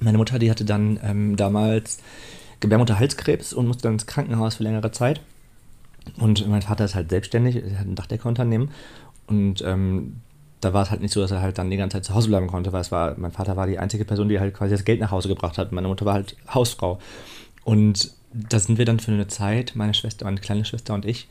Meine 0.00 0.18
Mutter, 0.18 0.38
die 0.40 0.50
hatte 0.50 0.64
dann 0.64 0.98
ähm, 1.04 1.36
damals 1.36 1.98
Gebärmutterhalskrebs 2.60 3.52
und 3.52 3.66
musste 3.66 3.84
dann 3.84 3.94
ins 3.94 4.06
Krankenhaus 4.06 4.56
für 4.56 4.64
längere 4.64 4.90
Zeit. 4.90 5.20
Und 6.18 6.46
mein 6.48 6.62
Vater 6.62 6.84
ist 6.84 6.94
halt 6.94 7.10
selbstständig, 7.10 7.56
er 7.56 7.80
hat 7.80 7.86
ein 7.86 7.94
Dachdeckerunternehmen. 7.94 8.70
Und 9.26 9.62
ähm, 9.62 10.20
da 10.60 10.72
war 10.72 10.82
es 10.82 10.90
halt 10.90 11.00
nicht 11.00 11.12
so, 11.12 11.20
dass 11.20 11.30
er 11.30 11.42
halt 11.42 11.58
dann 11.58 11.70
die 11.70 11.76
ganze 11.76 11.96
Zeit 11.96 12.04
zu 12.04 12.14
Hause 12.14 12.28
bleiben 12.28 12.48
konnte, 12.48 12.72
weil 12.72 12.80
es 12.80 12.90
war, 12.90 13.14
mein 13.18 13.30
Vater 13.30 13.56
war 13.56 13.66
die 13.66 13.78
einzige 13.78 14.04
Person, 14.04 14.28
die 14.28 14.40
halt 14.40 14.54
quasi 14.54 14.72
das 14.72 14.84
Geld 14.84 15.00
nach 15.00 15.10
Hause 15.10 15.28
gebracht 15.28 15.58
hat. 15.58 15.72
Meine 15.72 15.88
Mutter 15.88 16.06
war 16.06 16.14
halt 16.14 16.36
Hausfrau. 16.52 16.98
Und 17.64 18.12
da 18.32 18.58
sind 18.58 18.78
wir 18.78 18.84
dann 18.84 19.00
für 19.00 19.12
eine 19.12 19.28
Zeit, 19.28 19.72
meine 19.74 19.94
Schwester, 19.94 20.24
meine 20.24 20.40
kleine 20.40 20.64
Schwester 20.64 20.94
und 20.94 21.04
ich, 21.04 21.28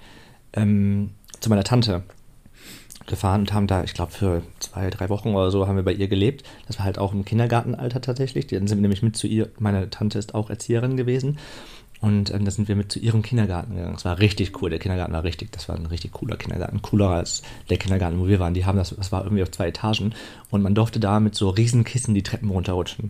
ähm, 0.54 1.12
zu 1.40 1.50
meiner 1.50 1.64
Tante 1.64 2.04
gefahren 3.08 3.42
und 3.42 3.54
haben 3.54 3.68
da, 3.68 3.84
ich 3.84 3.94
glaube, 3.94 4.12
für 4.12 4.44
zwei, 4.60 4.90
drei 4.90 5.10
Wochen 5.10 5.30
oder 5.34 5.50
so 5.50 5.68
haben 5.68 5.76
wir 5.78 5.84
bei 5.84 5.94
ihr 5.94 6.08
gelebt. 6.08 6.44
Das 6.68 6.78
war 6.78 6.86
halt 6.86 7.00
auch 7.00 7.14
im 7.14 7.26
Kindergartenalter 7.26 8.02
tatsächlich. 8.02 8.48
Dann 8.48 8.68
sind 8.68 8.78
wir 8.78 8.82
nämlich 8.84 9.02
mit 9.02 9.16
zu 9.18 9.28
ihr, 9.28 9.50
meine 9.60 9.90
Tante 9.90 10.20
ist 10.20 10.36
auch 10.36 10.50
Erzieherin 10.50 10.98
gewesen. 10.98 11.40
Und 12.00 12.32
ähm, 12.32 12.46
da 12.46 12.52
sind 12.52 12.68
wir 12.68 12.76
mit 12.76 12.92
zu 12.92 13.00
ihrem 13.00 13.24
Kindergarten 13.24 13.76
gegangen. 13.76 13.94
Das 13.96 14.06
war 14.06 14.20
richtig 14.20 14.62
cool. 14.62 14.70
Der 14.70 14.78
Kindergarten 14.78 15.14
war 15.14 15.24
richtig, 15.24 15.52
das 15.52 15.68
war 15.68 15.76
ein 15.76 15.88
richtig 15.88 16.12
cooler 16.12 16.36
Kindergarten. 16.38 16.82
Cooler 16.84 17.10
als 17.10 17.42
der 17.72 17.78
Kindergarten, 17.78 18.20
wo 18.20 18.28
wir 18.28 18.40
waren. 18.40 18.54
Die 18.54 18.66
haben 18.66 18.78
das, 18.78 18.94
das 18.96 19.12
war 19.12 19.24
irgendwie 19.24 19.42
auf 19.42 19.50
zwei 19.50 19.70
Etagen. 19.70 20.14
Und 20.52 20.62
man 20.62 20.76
durfte 20.76 21.00
da 21.00 21.20
mit 21.20 21.34
so 21.34 21.50
riesen 21.50 21.84
Kissen 21.86 22.14
die 22.14 22.22
Treppen 22.22 22.50
runterrutschen. 22.52 23.10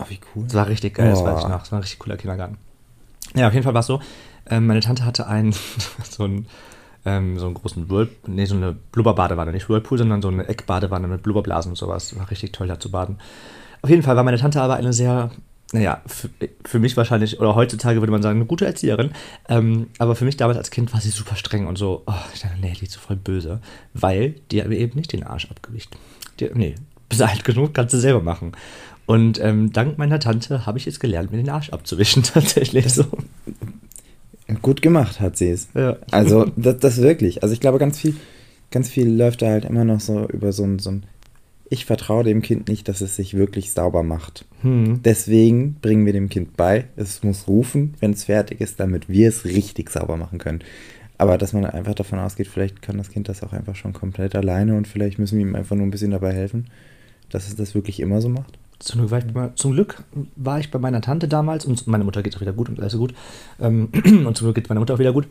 Ach, 0.00 0.08
wie 0.08 0.20
cool. 0.34 0.44
Das 0.44 0.54
war 0.54 0.68
richtig 0.68 0.94
geil, 0.94 1.10
das 1.10 1.20
Oh. 1.20 1.24
weiß 1.26 1.42
ich 1.42 1.48
noch. 1.48 1.58
Das 1.60 1.70
war 1.72 1.78
ein 1.78 1.82
richtig 1.82 1.98
cooler 1.98 2.16
Kindergarten. 2.16 2.56
Ja, 3.34 3.48
auf 3.48 3.52
jeden 3.52 3.64
Fall 3.64 3.74
war 3.74 3.80
es 3.80 3.86
so. 3.86 4.00
Ähm, 4.48 4.66
meine 4.66 4.80
Tante 4.80 5.04
hatte 5.04 5.26
einen, 5.26 5.52
so 6.08 6.24
einen, 6.24 6.46
ähm, 7.04 7.38
so 7.38 7.46
einen 7.46 7.54
großen 7.54 7.90
Whirl, 7.90 8.08
nee, 8.26 8.46
so 8.46 8.54
eine 8.54 8.72
Blubberbadewanne, 8.92 9.52
nicht 9.52 9.68
Whirlpool, 9.68 9.98
sondern 9.98 10.22
so 10.22 10.28
eine 10.28 10.48
Eckbadewanne 10.48 11.08
mit 11.08 11.22
Blubberblasen 11.22 11.72
und 11.72 11.76
sowas. 11.76 12.16
War 12.18 12.30
richtig 12.30 12.52
toll, 12.52 12.68
da 12.68 12.80
zu 12.80 12.90
baden. 12.90 13.18
Auf 13.82 13.90
jeden 13.90 14.02
Fall 14.02 14.16
war 14.16 14.24
meine 14.24 14.38
Tante 14.38 14.60
aber 14.62 14.76
eine 14.76 14.92
sehr, 14.92 15.30
naja, 15.72 16.00
für, 16.06 16.30
für 16.64 16.78
mich 16.78 16.96
wahrscheinlich, 16.96 17.40
oder 17.40 17.54
heutzutage 17.54 18.00
würde 18.00 18.12
man 18.12 18.22
sagen, 18.22 18.38
eine 18.38 18.46
gute 18.46 18.64
Erzieherin. 18.64 19.10
Ähm, 19.48 19.88
aber 19.98 20.14
für 20.14 20.24
mich 20.24 20.36
damals 20.36 20.56
als 20.56 20.70
Kind 20.70 20.92
war 20.94 21.00
sie 21.00 21.10
super 21.10 21.36
streng 21.36 21.66
und 21.66 21.76
so, 21.76 22.02
oh, 22.06 22.12
ich 22.32 22.40
dachte, 22.40 22.56
nee, 22.60 22.72
die 22.78 22.84
ist 22.84 22.92
so 22.92 23.00
voll 23.00 23.16
böse. 23.16 23.60
Weil 23.92 24.36
die 24.50 24.62
hat 24.62 24.68
mir 24.68 24.78
eben 24.78 24.96
nicht 24.96 25.12
den 25.12 25.24
Arsch 25.24 25.50
abgewischt. 25.50 25.94
Die, 26.40 26.50
nee, 26.54 26.74
bist 27.08 27.22
alt 27.22 27.44
genug, 27.44 27.74
kannst 27.74 27.92
du 27.92 27.98
selber 27.98 28.22
machen. 28.22 28.52
Und 29.06 29.38
ähm, 29.40 29.72
dank 29.72 29.98
meiner 29.98 30.18
Tante 30.18 30.64
habe 30.64 30.78
ich 30.78 30.86
jetzt 30.86 31.00
gelernt, 31.00 31.30
mir 31.30 31.36
den 31.36 31.50
Arsch 31.50 31.70
abzuwischen, 31.70 32.22
tatsächlich 32.34 32.92
so. 32.92 33.04
Gut 34.62 34.82
gemacht 34.82 35.20
hat 35.20 35.36
sie 35.36 35.50
es. 35.50 35.68
Ja. 35.74 35.96
Also, 36.10 36.46
das, 36.56 36.78
das 36.78 37.02
wirklich. 37.02 37.42
Also, 37.42 37.52
ich 37.52 37.60
glaube, 37.60 37.78
ganz 37.78 37.98
viel, 37.98 38.14
ganz 38.70 38.88
viel 38.88 39.08
läuft 39.08 39.42
da 39.42 39.46
halt 39.48 39.64
immer 39.64 39.84
noch 39.84 40.00
so 40.00 40.26
über 40.28 40.52
so 40.52 40.64
ein, 40.64 40.78
so 40.78 40.90
ein 40.90 41.06
ich 41.70 41.86
vertraue 41.86 42.24
dem 42.24 42.42
Kind 42.42 42.68
nicht, 42.68 42.88
dass 42.88 43.00
es 43.00 43.16
sich 43.16 43.34
wirklich 43.34 43.72
sauber 43.72 44.02
macht. 44.02 44.44
Hm. 44.60 45.00
Deswegen 45.02 45.74
bringen 45.74 46.06
wir 46.06 46.12
dem 46.12 46.28
Kind 46.28 46.56
bei, 46.56 46.84
es 46.96 47.22
muss 47.22 47.48
rufen, 47.48 47.94
wenn 48.00 48.12
es 48.12 48.24
fertig 48.24 48.60
ist, 48.60 48.78
damit 48.80 49.08
wir 49.08 49.28
es 49.28 49.44
richtig 49.44 49.90
sauber 49.90 50.16
machen 50.16 50.38
können. 50.38 50.60
Aber 51.16 51.38
dass 51.38 51.52
man 51.52 51.64
einfach 51.64 51.94
davon 51.94 52.18
ausgeht, 52.18 52.48
vielleicht 52.48 52.82
kann 52.82 52.98
das 52.98 53.10
Kind 53.10 53.28
das 53.28 53.42
auch 53.42 53.52
einfach 53.52 53.76
schon 53.76 53.92
komplett 53.92 54.34
alleine 54.34 54.76
und 54.76 54.86
vielleicht 54.86 55.18
müssen 55.18 55.38
wir 55.38 55.46
ihm 55.46 55.54
einfach 55.54 55.76
nur 55.76 55.86
ein 55.86 55.90
bisschen 55.90 56.10
dabei 56.10 56.32
helfen, 56.32 56.66
dass 57.30 57.48
es 57.48 57.56
das 57.56 57.74
wirklich 57.74 58.00
immer 58.00 58.20
so 58.20 58.28
macht. 58.28 58.58
Zum 58.78 59.00
Glück, 59.00 59.10
war 59.10 59.18
ich 59.18 59.32
bei, 59.32 59.48
zum 59.54 59.72
Glück 59.72 60.02
war 60.36 60.60
ich 60.60 60.70
bei 60.70 60.78
meiner 60.78 61.00
Tante 61.00 61.28
damals 61.28 61.64
und 61.64 61.86
meine 61.86 62.04
Mutter 62.04 62.22
geht 62.22 62.36
auch 62.36 62.40
wieder 62.40 62.52
gut 62.52 62.68
und 62.68 62.80
alles 62.80 62.96
gut. 62.96 63.14
Ähm, 63.60 63.88
und 64.26 64.36
zum 64.36 64.46
Glück 64.46 64.56
geht 64.56 64.68
meine 64.68 64.80
Mutter 64.80 64.94
auch 64.94 64.98
wieder 64.98 65.12
gut. 65.12 65.26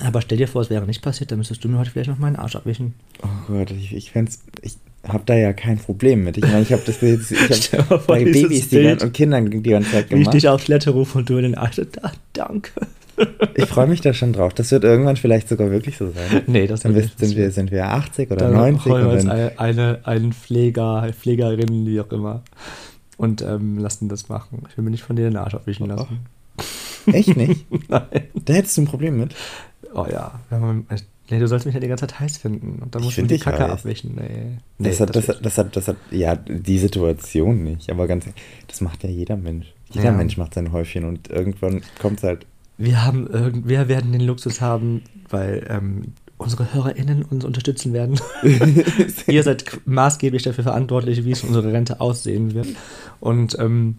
Aber 0.00 0.20
stell 0.20 0.38
dir 0.38 0.46
vor, 0.46 0.62
es 0.62 0.70
wäre 0.70 0.86
nicht 0.86 1.02
passiert, 1.02 1.32
dann 1.32 1.38
müsstest 1.38 1.64
du 1.64 1.68
mir 1.68 1.78
heute 1.78 1.90
vielleicht 1.90 2.10
noch 2.10 2.18
meinen 2.18 2.36
Arsch 2.36 2.54
abwischen. 2.54 2.94
Oh 3.22 3.26
Gott, 3.48 3.72
ich, 3.72 3.92
ich 3.92 4.12
fänd's, 4.12 4.44
ich 4.62 4.76
habe 5.06 5.24
da 5.26 5.34
ja 5.34 5.52
kein 5.52 5.78
Problem 5.78 6.22
mit. 6.24 6.36
Ich 6.36 6.44
meine, 6.44 6.60
ich 6.60 6.72
habe 6.72 6.82
das 6.86 7.00
jetzt, 7.00 7.32
ich 7.32 7.72
habe 7.72 7.98
bei 8.06 8.24
Babys 8.24 8.68
die 8.68 8.86
und 8.86 9.12
Kindern 9.12 9.50
die 9.50 9.70
ganze 9.70 9.90
Zeit 9.90 10.10
Wie 10.10 10.14
ich 10.14 10.20
gemacht. 10.20 10.34
dich 10.34 10.48
auf 10.48 10.64
Toilette 10.64 10.90
rufe 10.90 11.18
und 11.18 11.28
du 11.28 11.34
mir 11.34 11.42
den 11.42 11.56
Arsch. 11.56 11.80
Da, 11.92 12.12
danke. 12.32 12.70
Ich 13.54 13.66
freue 13.66 13.86
mich 13.86 14.00
da 14.00 14.12
schon 14.14 14.32
drauf. 14.32 14.54
Das 14.54 14.70
wird 14.70 14.84
irgendwann 14.84 15.16
vielleicht 15.16 15.48
sogar 15.48 15.70
wirklich 15.70 15.96
so 15.96 16.10
sein. 16.10 16.42
Nee, 16.46 16.66
das 16.66 16.80
Dann 16.80 16.94
wird 16.94 17.10
sind 17.18 17.36
wir, 17.36 17.50
sind 17.50 17.70
wir 17.70 17.88
80 17.88 18.30
oder 18.30 18.46
Dann 18.46 18.52
90 18.54 18.92
holen 18.92 19.06
wir 19.06 19.12
uns 19.12 19.26
eine, 19.26 19.58
eine, 19.58 20.00
einen 20.04 20.32
Pfleger, 20.32 21.08
Pflegerin, 21.12 21.86
wie 21.86 22.00
auch 22.00 22.10
immer. 22.12 22.42
Und 23.16 23.42
ähm, 23.42 23.78
lassen 23.78 24.08
das 24.08 24.28
machen. 24.28 24.62
Ich 24.70 24.76
will 24.76 24.84
mir 24.84 24.90
nicht 24.90 25.02
von 25.02 25.16
dir 25.16 25.24
den 25.24 25.36
Arsch 25.36 25.54
abwischen 25.54 25.86
lassen. 25.88 26.20
echt 27.06 27.36
nicht? 27.36 27.66
Nein. 27.88 28.02
Da 28.44 28.52
hättest 28.54 28.76
du 28.76 28.82
ein 28.82 28.86
Problem 28.86 29.18
mit. 29.18 29.34
Oh 29.94 30.06
ja. 30.10 30.38
Man, 30.50 30.86
nee, 31.30 31.38
du 31.40 31.48
sollst 31.48 31.66
mich 31.66 31.74
ja 31.74 31.80
die 31.80 31.88
ganze 31.88 32.06
Zeit 32.06 32.20
heiß 32.20 32.36
finden. 32.38 32.80
Und 32.82 32.94
dann 32.94 33.02
Ich 33.02 33.06
musst 33.06 33.18
du 33.18 33.22
die 33.22 33.38
Kacke 33.38 33.64
heiß. 33.64 33.70
abwischen. 33.72 34.14
Nee. 34.14 34.58
Das, 34.78 35.00
nee, 35.00 35.06
hat, 35.06 35.16
das, 35.16 35.28
hat, 35.28 35.44
das, 35.44 35.58
hat, 35.58 35.76
das 35.76 35.88
hat, 35.88 35.96
ja, 36.12 36.36
die 36.36 36.78
Situation 36.78 37.64
nicht, 37.64 37.90
aber 37.90 38.06
ganz, 38.06 38.26
das 38.68 38.80
macht 38.80 39.02
ja 39.02 39.10
jeder 39.10 39.36
Mensch. 39.36 39.72
Jeder 39.90 40.06
Ja. 40.06 40.12
Mensch 40.12 40.36
macht 40.36 40.54
sein 40.54 40.70
Häufchen 40.70 41.04
und 41.04 41.28
irgendwann 41.30 41.80
kommt 42.00 42.18
es 42.18 42.24
halt, 42.24 42.46
Wir 42.78 43.04
haben 43.04 43.28
wir 43.66 43.88
werden 43.88 44.12
den 44.12 44.20
Luxus 44.22 44.60
haben, 44.60 45.02
weil 45.28 45.66
ähm, 45.68 46.14
unsere 46.38 46.72
HörerInnen 46.72 47.24
uns 47.24 47.44
unterstützen 47.44 47.92
werden. 47.92 48.18
Ihr 49.26 49.42
seid 49.42 49.80
maßgeblich 49.84 50.44
dafür 50.44 50.64
verantwortlich, 50.64 51.24
wie 51.24 51.32
es 51.32 51.42
unsere 51.42 51.72
Rente 51.72 52.00
aussehen 52.00 52.54
wird. 52.54 52.68
Und 53.20 53.58
ähm, 53.58 53.96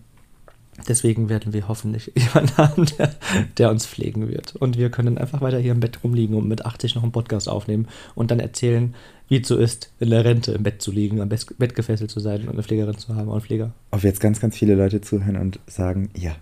deswegen 0.88 1.30
werden 1.30 1.54
wir 1.54 1.68
hoffentlich 1.68 2.12
jemanden 2.15 2.58
haben, 2.58 2.86
der, 2.98 3.15
der 3.58 3.70
uns 3.70 3.86
pflegen 3.86 4.30
wird. 4.30 4.56
Und 4.56 4.78
wir 4.78 4.89
können 4.89 5.18
einfach 5.18 5.42
weiter 5.42 5.60
hier 5.60 5.74
im 5.74 5.82
Bett 5.82 6.00
rumliegen 6.04 6.36
und 6.38 6.48
mit 6.48 6.65
80 6.65 6.96
noch 6.96 7.04
einen 7.04 7.12
Podcast 7.12 7.50
aufnehmen 7.50 7.88
und 8.15 8.32
dann 8.32 8.39
erzählen, 8.39 8.96
wie 9.28 9.42
es 9.42 9.48
so 9.48 9.58
ist, 9.58 9.92
in 10.00 10.10
der 10.10 10.26
Rente 10.26 10.54
im 10.54 10.63
Bett 10.63 10.82
zu 10.82 10.92
liegen, 10.92 11.22
am 11.22 11.30
Bett 11.30 11.46
Bett 11.60 11.76
gefesselt 11.76 12.10
zu 12.10 12.20
sein 12.20 12.44
und 12.44 12.54
eine 12.54 12.63
Pflegerin 12.63 12.98
zu 12.98 13.15
haben 13.15 13.28
und 13.28 13.34
einen 13.34 13.42
Pfleger. 13.42 13.74
ob 13.92 14.04
jetzt 14.04 14.22
ganz, 14.22 14.39
ganz 14.39 14.58
viele 14.58 14.76
Leute 14.76 15.02
zuhören 15.02 15.36
und 15.36 15.60
sagen, 15.68 16.10
ja, 16.15 16.36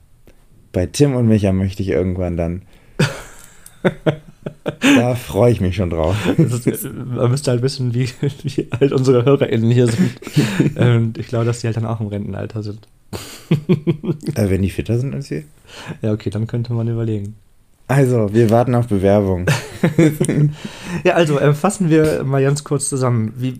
bei 0.78 0.86
Tim 0.86 1.16
und 1.16 1.28
Micha 1.28 1.54
möchte 1.54 1.82
ich 1.82 1.90
irgendwann 1.90 2.38
dann, 2.38 2.62
da 4.63 5.16
freue 5.16 5.52
ich 5.52 5.60
mich 5.60 5.76
schon 5.76 5.90
drauf. 5.90 6.16
Ist, 6.38 6.88
man 6.94 7.32
müsste 7.32 7.50
halt 7.50 7.63
wissen, 7.63 7.96
wie, 7.96 8.08
wie 8.44 8.68
alt 8.70 8.94
unsere 8.94 9.26
HörerInnen 9.26 9.72
hier 9.72 9.88
sind. 9.88 10.12
Und 10.76 11.18
ich 11.18 11.30
glaube, 11.30 11.46
dass 11.46 11.62
die 11.62 11.66
halt 11.66 11.78
dann 11.78 11.88
auch 11.88 12.00
im 12.00 12.06
Rentenalter 12.06 12.62
sind. 12.62 12.88
äh, 14.36 14.50
wenn 14.52 14.62
die 14.62 14.70
fitter 14.70 15.00
sind 15.00 15.16
als 15.16 15.32
wir. 15.32 15.46
Ja, 16.04 16.13
okay, 16.13 16.30
dann 16.30 16.46
könnte 16.46 16.74
man 16.74 16.88
überlegen. 16.88 17.34
Also, 17.88 18.32
wir 18.32 18.52
warten 18.52 18.76
auf 18.76 18.86
Bewerbung. 18.86 19.48
Ja, 21.04 21.13
also 21.13 21.40
äh, 21.40 21.56
fassen 21.56 21.90
wir 21.90 22.24
mal 22.24 22.44
ganz 22.44 22.63
kurz 22.63 22.88
zusammen. 22.88 23.34
Wie, 23.36 23.58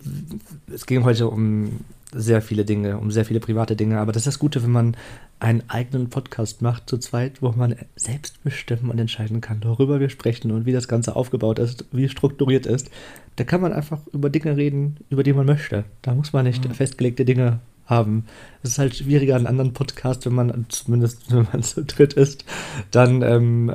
es 0.72 0.86
ging 0.86 1.02
heute 1.02 1.26
um 1.26 1.80
sehr 2.12 2.40
viele 2.40 2.64
Dinge, 2.64 2.98
um 2.98 3.10
sehr 3.10 3.24
viele 3.24 3.40
private 3.40 3.76
Dinge. 3.76 3.98
Aber 3.98 4.12
das 4.12 4.22
ist 4.22 4.26
das 4.26 4.38
Gute, 4.38 4.62
wenn 4.62 4.70
man 4.70 4.96
einen 5.40 5.62
eigenen 5.68 6.08
Podcast 6.08 6.62
macht 6.62 6.88
zu 6.88 6.98
zweit, 6.98 7.42
wo 7.42 7.52
man 7.52 7.76
selbst 7.96 8.42
bestimmen 8.42 8.90
und 8.90 8.98
entscheiden 8.98 9.40
kann, 9.40 9.62
worüber 9.62 10.00
wir 10.00 10.08
sprechen 10.08 10.50
und 10.50 10.66
wie 10.66 10.72
das 10.72 10.88
Ganze 10.88 11.16
aufgebaut 11.16 11.58
ist, 11.58 11.84
wie 11.92 12.08
strukturiert 12.08 12.66
ist. 12.66 12.90
Da 13.36 13.44
kann 13.44 13.60
man 13.60 13.72
einfach 13.72 14.00
über 14.12 14.30
Dinge 14.30 14.56
reden, 14.56 14.96
über 15.10 15.22
die 15.22 15.32
man 15.32 15.46
möchte. 15.46 15.84
Da 16.02 16.14
muss 16.14 16.32
man 16.32 16.44
nicht 16.44 16.66
mhm. 16.66 16.72
festgelegte 16.72 17.24
Dinge 17.24 17.60
haben. 17.88 18.24
Es 18.62 18.70
ist 18.70 18.78
halt 18.78 18.96
schwieriger 18.96 19.36
an 19.36 19.46
anderen 19.46 19.72
Podcasts, 19.72 20.24
wenn 20.26 20.34
man 20.34 20.66
zumindest 20.68 21.32
wenn 21.32 21.46
man 21.52 21.62
zu 21.62 21.84
dritt 21.84 22.14
ist, 22.14 22.44
dann 22.90 23.22
ähm, 23.22 23.72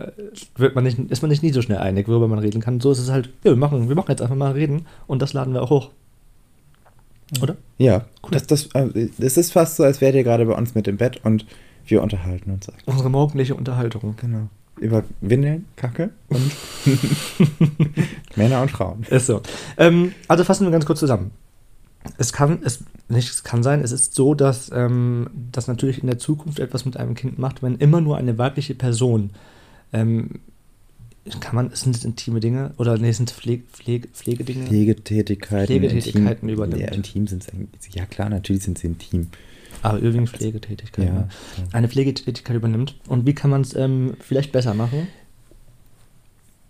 wird 0.55 0.75
man 0.75 0.83
nicht, 0.83 0.99
ist 0.99 1.21
man 1.21 1.29
nicht 1.29 1.43
nie 1.43 1.51
so 1.51 1.61
schnell 1.61 1.79
einig, 1.79 2.07
worüber 2.07 2.27
man 2.27 2.39
reden 2.39 2.61
kann. 2.61 2.79
So 2.79 2.91
ist 2.91 2.99
es 2.99 3.09
halt, 3.09 3.27
ja, 3.43 3.51
wir 3.51 3.55
machen, 3.55 3.89
wir 3.89 3.95
machen 3.95 4.11
jetzt 4.11 4.21
einfach 4.21 4.35
mal 4.35 4.51
reden 4.51 4.85
und 5.07 5.21
das 5.21 5.33
laden 5.33 5.53
wir 5.53 5.61
auch 5.61 5.69
hoch. 5.69 5.91
Oder? 7.41 7.57
Ja, 7.77 8.05
cool. 8.23 8.31
das, 8.31 8.47
das, 8.47 8.67
äh, 8.73 9.09
das 9.17 9.37
ist 9.37 9.51
fast 9.53 9.77
so, 9.77 9.83
als 9.83 10.01
wärt 10.01 10.15
ihr 10.15 10.23
gerade 10.23 10.45
bei 10.45 10.53
uns 10.53 10.75
mit 10.75 10.87
im 10.87 10.97
Bett 10.97 11.23
und 11.23 11.45
wir 11.85 12.01
unterhalten 12.01 12.51
uns. 12.51 12.67
Unsere 12.85 13.09
morgendliche 13.09 13.55
Unterhaltung. 13.55 14.15
Genau. 14.19 14.47
Über 14.79 15.03
Windeln, 15.21 15.65
Kacke 15.75 16.09
und 16.29 16.51
Männer 18.35 18.61
und 18.61 18.71
Frauen. 18.71 19.05
Ist 19.09 19.27
so. 19.27 19.41
Ähm, 19.77 20.13
also 20.27 20.43
fassen 20.43 20.65
wir 20.65 20.71
ganz 20.71 20.85
kurz 20.85 20.99
zusammen. 20.99 21.31
Es 22.17 22.33
kann, 22.33 22.59
es, 22.63 22.83
nicht, 23.07 23.29
es 23.29 23.43
kann 23.43 23.63
sein, 23.63 23.81
es 23.81 23.91
ist 23.91 24.15
so, 24.15 24.33
dass 24.33 24.71
ähm, 24.73 25.29
das 25.51 25.67
natürlich 25.67 26.01
in 26.01 26.07
der 26.07 26.17
Zukunft 26.17 26.59
etwas 26.59 26.85
mit 26.85 26.97
einem 26.97 27.15
Kind 27.15 27.37
macht, 27.39 27.63
wenn 27.63 27.77
immer 27.77 28.01
nur 28.01 28.17
eine 28.17 28.37
weibliche 28.37 28.75
Person 28.75 29.29
ähm, 29.93 30.41
kann 31.39 31.55
man, 31.55 31.69
sind 31.73 31.95
das 31.95 32.03
intime 32.03 32.39
Dinge 32.39 32.73
oder 32.77 32.97
nee, 32.97 33.11
sind 33.11 33.31
Pflege, 33.31 33.63
Pflege, 33.71 34.07
Pflegedinge? 34.09 34.65
Pflegetätigkeiten. 34.65 35.67
Pflegetätigkeiten 35.67 36.49
intim, 36.49 36.49
übernimmt. 36.49 36.81
Ja, 36.81 36.91
intim 36.91 37.27
sind 37.27 37.47
es 37.79 37.93
Ja, 37.95 38.05
klar, 38.05 38.29
natürlich 38.29 38.63
sind 38.63 38.77
sie 38.77 38.87
intim. 38.87 39.27
Aber 39.81 39.99
übrigens 39.99 40.31
Pflegetätigkeiten. 40.31 41.15
Ja, 41.15 41.27
Eine 41.71 41.89
Pflegetätigkeit 41.89 42.55
übernimmt. 42.55 42.95
Und 43.07 43.25
wie 43.25 43.33
kann 43.33 43.49
man 43.49 43.61
es 43.61 43.75
ähm, 43.75 44.15
vielleicht 44.19 44.51
besser 44.51 44.73
machen? 44.73 45.07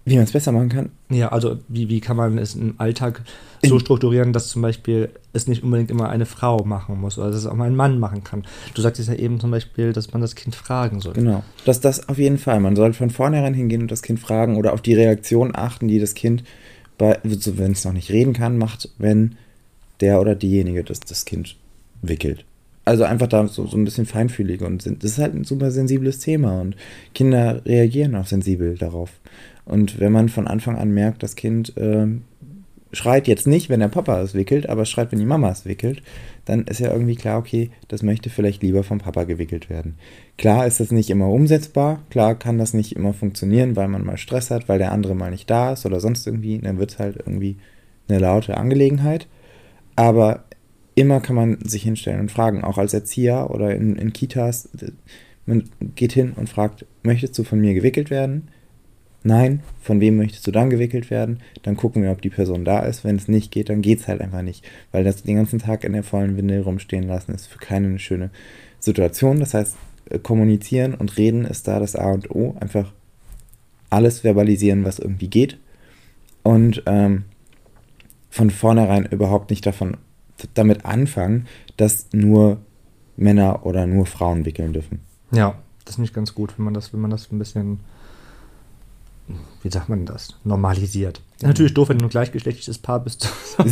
Wie 0.06 0.16
man 0.16 0.26
es 0.26 0.34
besser 0.34 0.52
machen 0.52 0.70
kann? 0.70 0.89
Ja, 1.10 1.30
also 1.30 1.60
wie, 1.70 1.88
wie 1.88 2.02
kann 2.02 2.18
man 2.18 2.38
es 2.38 2.56
im 2.56 2.76
Alltag 2.78 3.22
so 3.62 3.80
strukturieren, 3.80 4.34
dass 4.34 4.50
zum 4.50 4.62
Beispiel 4.62 5.10
es 5.32 5.48
nicht 5.48 5.63
unbedingt 5.63 5.89
immer 5.89 6.10
eine 6.10 6.26
Frau 6.26 6.66
machen 6.66 7.00
muss 7.00 7.18
oder 7.18 7.28
dass 7.28 7.38
es 7.38 7.46
auch 7.46 7.56
mal 7.56 7.68
ein 7.68 7.76
Mann 7.76 8.00
machen 8.00 8.24
kann. 8.24 8.44
Du 8.74 8.82
sagtest 8.82 9.08
ja 9.08 9.16
eben 9.16 9.39
zum 9.39 9.52
Beispiel, 9.52 9.94
dass 9.94 10.12
man 10.12 10.22
das 10.22 10.36
Kind 10.36 10.56
fragen 10.56 11.00
soll. 11.00 11.13
Genau, 11.13 11.44
das, 11.63 11.80
das 11.80 12.10
auf 12.10 12.18
jeden 12.18 12.38
Fall. 12.38 12.60
Man 12.60 12.76
soll 12.76 12.92
von 12.92 13.10
vornherein 13.10 13.54
hingehen 13.54 13.84
und 13.84 13.92
das 13.92 14.02
Kind 14.02 14.20
fragen 14.20 14.58
oder 14.58 14.74
auf 14.74 14.82
die 14.82 14.94
Reaktion 14.94 15.56
achten, 15.56 15.88
die 15.88 16.00
das 16.00 16.13
Kind, 16.13 16.44
also 17.00 17.58
wenn 17.58 17.72
es 17.72 17.86
noch 17.86 17.94
nicht 17.94 18.12
reden 18.12 18.34
kann, 18.34 18.58
macht, 18.58 18.89
wenn 18.98 19.36
der 20.02 20.20
oder 20.20 20.36
diejenige 20.36 20.84
das, 20.84 21.00
das 21.00 21.24
Kind 21.24 21.56
wickelt. 22.02 22.44
Also 22.86 23.06
einfach 23.06 23.28
da 23.28 23.48
so, 23.48 23.66
so 23.66 23.78
ein 23.78 23.86
bisschen 23.86 24.06
feinfühlig 24.06 24.62
und 24.62 24.82
sind, 24.82 25.04
das 25.04 25.12
ist 25.12 25.20
halt 25.20 25.34
ein 25.34 25.46
super 25.46 25.72
sensibles 25.72 26.20
Thema 26.20 26.60
und 26.60 26.76
Kinder 27.16 27.62
reagieren 27.66 28.16
auch 28.16 28.26
sensibel 28.26 28.78
darauf. 28.78 29.10
Und 29.65 29.99
wenn 29.99 30.12
man 30.12 30.30
von 30.30 30.47
Anfang 30.47 30.78
an 30.78 30.91
merkt, 30.91 31.23
das 31.23 31.36
Kind 31.36 31.76
äh, 31.78 32.08
schreit 32.93 33.28
jetzt 33.28 33.47
nicht, 33.47 33.69
wenn 33.69 33.80
der 33.80 33.88
Papa 33.88 34.21
es 34.21 34.34
wickelt, 34.34 34.69
aber 34.69 34.86
schreit, 34.86 35.12
wenn 35.12 35.19
die 35.19 35.26
Mama 35.26 35.49
es 35.49 35.65
wickelt, 35.65 36.04
dann 36.45 36.63
ist 36.65 36.80
ja 36.80 36.91
irgendwie 36.91 37.15
klar, 37.15 37.39
okay, 37.39 37.71
das 37.88 38.04
möchte 38.04 38.30
vielleicht 38.30 38.62
lieber 38.62 38.84
vom 38.84 38.99
Papa 38.99 39.23
gewickelt 39.23 39.69
werden. 39.69 39.95
Klar 40.38 40.67
ist 40.67 40.80
das 40.80 40.91
nicht 40.91 41.10
immer 41.10 41.30
umsetzbar, 41.30 42.04
klar 42.10 42.36
kann 42.36 42.58
das 42.58 42.73
nicht 42.73 42.95
immer 42.95 43.13
funktionieren, 43.13 43.76
weil 43.76 43.88
man 43.88 44.06
mal 44.06 44.17
Stress 44.17 44.52
hat, 44.52 44.69
weil 44.69 44.78
der 44.78 44.91
andere 44.91 45.15
mal 45.15 45.32
nicht 45.32 45.49
da 45.49 45.73
ist 45.73 45.86
oder 45.86 45.99
sonst 45.99 46.28
irgendwie, 46.28 46.60
dann 46.60 46.78
wird 46.78 46.91
es 46.91 46.99
halt 46.99 47.17
irgendwie 47.17 47.58
eine 48.08 48.19
laute 48.19 48.58
Angelegenheit. 48.58 49.28
Aber 49.95 50.43
immer 50.95 51.19
kann 51.19 51.36
man 51.36 51.58
sich 51.63 51.84
hinstellen 51.84 52.19
und 52.19 52.32
fragen, 52.32 52.63
auch 52.63 52.78
als 52.78 52.93
Erzieher 52.93 53.49
oder 53.49 53.76
in, 53.76 53.95
in 53.95 54.13
Kitas, 54.13 54.69
man 55.45 55.69
geht 55.95 56.13
hin 56.13 56.34
und 56.36 56.49
fragt, 56.49 56.86
möchtest 57.02 57.38
du 57.38 57.43
von 57.43 57.60
mir 57.60 57.73
gewickelt 57.73 58.10
werden? 58.10 58.49
Nein, 59.24 59.62
von 59.82 60.02
wem 60.02 60.18
möchtest 60.18 60.46
du 60.46 60.52
dann 60.52 60.70
gewickelt 60.70 61.10
werden? 61.10 61.40
Dann 61.64 61.78
gucken 61.78 62.04
wir, 62.04 62.12
ob 62.12 62.22
die 62.22 62.30
Person 62.30 62.66
da 62.66 62.80
ist. 62.80 63.06
Wenn 63.06 63.16
es 63.16 63.30
nicht 63.30 63.52
geht, 63.52 63.70
dann 63.70 63.82
geht 63.82 64.00
es 64.00 64.08
halt 64.08 64.20
einfach 64.20 64.42
nicht. 64.42 64.66
Weil 64.92 65.06
das 65.06 65.24
den 65.24 65.38
ganzen 65.38 65.60
Tag 65.60 65.86
in 65.86 65.94
der 65.94 66.04
vollen 66.04 66.36
Windel 66.36 66.62
rumstehen 66.62 67.08
lassen, 67.08 67.34
ist 67.34 67.48
für 67.48 67.60
keinen 67.60 67.86
eine 67.86 68.00
schöne 68.00 68.32
Situation. 68.80 69.40
Das 69.40 69.54
heißt, 69.54 69.78
äh, 70.10 70.20
kommunizieren 70.20 70.94
und 70.94 71.18
reden 71.18 71.46
ist 71.46 71.68
da 71.68 71.80
das 71.80 71.96
A 71.96 72.12
und 72.12 72.30
O. 72.32 72.56
Einfach 72.60 72.92
alles 73.90 74.20
verbalisieren, 74.20 74.84
was 74.84 75.00
irgendwie 75.00 75.30
geht. 75.30 75.58
Und 76.44 76.84
ähm, 76.86 77.24
von 78.30 78.50
vornherein 78.50 79.06
überhaupt 79.06 79.52
nicht 79.52 79.66
davon 79.66 79.98
damit 80.54 80.86
anfangen, 80.86 81.48
dass 81.78 82.08
nur 82.12 82.58
Männer 83.16 83.66
oder 83.66 83.88
nur 83.88 84.06
Frauen 84.06 84.46
wickeln 84.46 84.74
dürfen. 84.74 85.00
Ja, 85.32 85.56
das 85.86 85.96
ist 85.96 86.00
nicht 86.00 86.14
ganz 86.14 86.34
gut, 86.34 86.58
wenn 86.58 86.66
man 86.66 86.74
das, 86.74 86.92
wenn 86.92 87.00
man 87.00 87.12
das 87.12 87.32
ein 87.32 87.40
bisschen 87.40 87.80
wie 89.62 89.72
sagt 89.72 89.90
man 89.90 90.06
das, 90.06 90.36
normalisiert. 90.44 91.22
Ja. 91.42 91.50
Natürlich 91.50 91.74
doof, 91.74 91.90
wenn 91.90 92.00
du 92.00 92.06
ein 92.06 92.10
gleichgeschlechtliches 92.10 92.78
Paar 92.78 93.00
bist. 93.00 93.30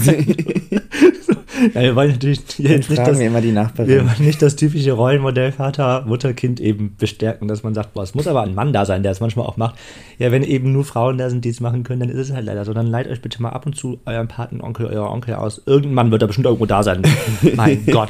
ja, 1.74 1.82
wir 1.82 1.96
wollen 1.96 2.12
natürlich 2.12 2.42
jetzt 2.58 2.90
nicht 2.90 3.00
das, 3.00 3.20
immer 3.20 3.42
die 3.42 3.54
wir 3.54 4.06
wollen 4.06 4.26
nicht 4.26 4.42
das 4.42 4.56
typische 4.56 4.94
Rollenmodell 4.94 5.52
Vater, 5.52 6.06
Mutter, 6.08 6.34
Kind 6.34 6.60
eben 6.60 6.96
bestärken, 6.98 7.48
dass 7.48 7.64
man 7.64 7.74
sagt, 7.74 7.94
boah, 7.94 8.04
es 8.04 8.16
muss 8.16 8.28
aber 8.28 8.42
ein 8.42 8.56
Mann 8.56 8.74
da 8.74 8.86
sein, 8.86 9.04
der 9.04 9.12
es 9.12 9.20
manchmal 9.20 9.46
auch 9.46 9.58
macht. 9.58 9.76
Ja, 10.18 10.32
wenn 10.32 10.44
eben 10.44 10.72
nur 10.72 10.86
Frauen 10.86 11.18
da 11.18 11.30
sind, 11.30 11.46
die 11.46 11.50
es 11.50 11.60
machen 11.60 11.84
können, 11.84 12.02
dann 12.02 12.10
ist 12.10 12.30
es 12.30 12.34
halt 12.34 12.46
leider 12.46 12.66
so. 12.66 12.74
Dann 12.74 12.88
leiht 12.88 13.08
euch 13.08 13.22
bitte 13.22 13.42
mal 13.42 13.50
ab 13.50 13.66
und 13.66 13.76
zu 13.76 14.00
euren 14.06 14.28
Patenonkel, 14.28 14.88
euer 14.88 15.10
Onkel 15.10 15.36
aus. 15.36 15.62
Irgendein 15.66 15.94
Mann 15.94 16.12
wird 16.12 16.22
da 16.22 16.28
bestimmt 16.28 16.46
irgendwo 16.46 16.66
da 16.66 16.84
sein. 16.84 17.02
mein 17.56 17.86
Gott. 17.86 18.10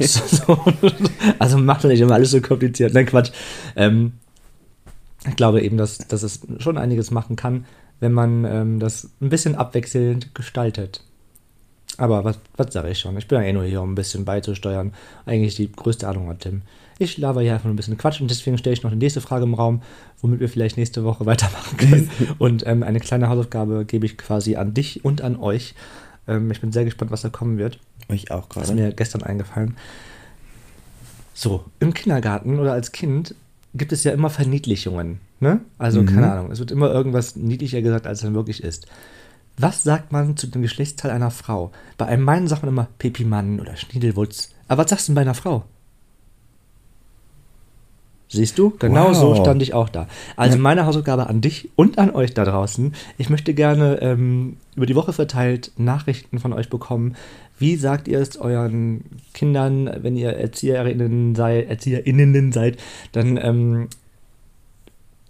also 1.38 1.58
macht 1.58 1.84
doch 1.84 1.88
nicht 1.88 2.00
immer 2.00 2.14
alles 2.14 2.30
so 2.30 2.40
kompliziert. 2.40 2.94
Nein, 2.94 3.06
Quatsch. 3.06 3.32
Ähm, 3.76 4.12
ich 5.28 5.36
glaube 5.36 5.62
eben, 5.62 5.76
dass, 5.76 5.98
dass 5.98 6.22
es 6.22 6.40
schon 6.58 6.78
einiges 6.78 7.10
machen 7.10 7.36
kann, 7.36 7.64
wenn 8.00 8.12
man 8.12 8.44
ähm, 8.44 8.80
das 8.80 9.10
ein 9.20 9.28
bisschen 9.28 9.54
abwechselnd 9.54 10.34
gestaltet. 10.34 11.04
Aber 11.98 12.24
was, 12.24 12.38
was 12.56 12.72
sage 12.72 12.90
ich 12.90 12.98
schon? 12.98 13.16
Ich 13.18 13.28
bin 13.28 13.38
ja 13.38 13.44
eh 13.44 13.52
nur 13.52 13.64
hier, 13.64 13.82
um 13.82 13.92
ein 13.92 13.94
bisschen 13.94 14.24
beizusteuern. 14.24 14.92
Eigentlich 15.26 15.56
die 15.56 15.70
größte 15.70 16.08
Ahnung 16.08 16.28
hat 16.28 16.40
Tim. 16.40 16.62
Ich 16.98 17.18
laber 17.18 17.42
hier 17.42 17.52
einfach 17.52 17.66
nur 17.66 17.74
ein 17.74 17.76
bisschen 17.76 17.98
Quatsch 17.98 18.20
und 18.20 18.30
deswegen 18.30 18.58
stelle 18.58 18.74
ich 18.74 18.82
noch 18.82 18.90
die 18.90 18.96
nächste 18.96 19.20
Frage 19.20 19.44
im 19.44 19.54
Raum, 19.54 19.82
womit 20.20 20.40
wir 20.40 20.48
vielleicht 20.48 20.76
nächste 20.76 21.04
Woche 21.04 21.26
weitermachen 21.26 21.76
können. 21.76 22.10
und 22.38 22.66
ähm, 22.66 22.82
eine 22.82 23.00
kleine 23.00 23.28
Hausaufgabe 23.28 23.84
gebe 23.84 24.06
ich 24.06 24.16
quasi 24.16 24.56
an 24.56 24.74
dich 24.74 25.04
und 25.04 25.22
an 25.22 25.36
euch. 25.36 25.74
Ähm, 26.26 26.50
ich 26.50 26.60
bin 26.60 26.72
sehr 26.72 26.84
gespannt, 26.84 27.10
was 27.10 27.22
da 27.22 27.28
kommen 27.28 27.58
wird. 27.58 27.78
Euch 28.08 28.30
auch 28.30 28.48
gerade. 28.48 28.66
Das 28.66 28.70
ist 28.70 28.76
mir 28.76 28.92
gestern 28.92 29.22
eingefallen. 29.22 29.76
So, 31.34 31.64
im 31.80 31.94
Kindergarten 31.94 32.58
oder 32.58 32.72
als 32.72 32.92
Kind 32.92 33.34
gibt 33.74 33.92
es 33.92 34.04
ja 34.04 34.12
immer 34.12 34.30
Verniedlichungen. 34.30 35.20
Ne? 35.40 35.60
Also, 35.78 36.02
mhm. 36.02 36.06
keine 36.06 36.32
Ahnung, 36.32 36.50
es 36.50 36.58
wird 36.58 36.70
immer 36.70 36.92
irgendwas 36.92 37.36
niedlicher 37.36 37.82
gesagt, 37.82 38.06
als 38.06 38.18
es 38.18 38.24
dann 38.24 38.34
wirklich 38.34 38.62
ist. 38.62 38.86
Was 39.56 39.82
sagt 39.82 40.12
man 40.12 40.36
zu 40.36 40.46
dem 40.46 40.62
Geschlechtsteil 40.62 41.10
einer 41.10 41.30
Frau? 41.30 41.72
Bei 41.98 42.06
einem 42.06 42.24
Mann 42.24 42.48
sagt 42.48 42.62
man 42.62 42.70
immer 42.70 42.88
Pepimann 42.98 43.60
oder 43.60 43.76
Schniedelwutz. 43.76 44.50
Aber 44.68 44.84
was 44.84 44.90
sagst 44.90 45.08
du 45.08 45.14
bei 45.14 45.20
einer 45.20 45.34
Frau? 45.34 45.64
Siehst 48.32 48.58
du? 48.58 48.70
Genau 48.78 49.08
wow. 49.08 49.14
so 49.14 49.34
stand 49.34 49.60
ich 49.60 49.74
auch 49.74 49.90
da. 49.90 50.08
Also 50.36 50.56
meine 50.56 50.86
Hausaufgabe 50.86 51.26
an 51.26 51.42
dich 51.42 51.68
und 51.76 51.98
an 51.98 52.10
euch 52.10 52.32
da 52.32 52.46
draußen. 52.46 52.94
Ich 53.18 53.28
möchte 53.28 53.52
gerne 53.52 54.00
ähm, 54.00 54.56
über 54.74 54.86
die 54.86 54.94
Woche 54.94 55.12
verteilt 55.12 55.70
Nachrichten 55.76 56.38
von 56.38 56.54
euch 56.54 56.70
bekommen. 56.70 57.14
Wie 57.62 57.76
sagt 57.76 58.08
ihr 58.08 58.18
es 58.18 58.36
euren 58.36 59.04
Kindern, 59.32 59.90
wenn 60.02 60.16
ihr 60.16 60.30
Erzieherinnen 60.30 61.34
seid, 61.34 61.68
Erzieherinnen 61.68 62.52
seid, 62.52 62.76
dann, 63.12 63.38
ähm, 63.40 63.88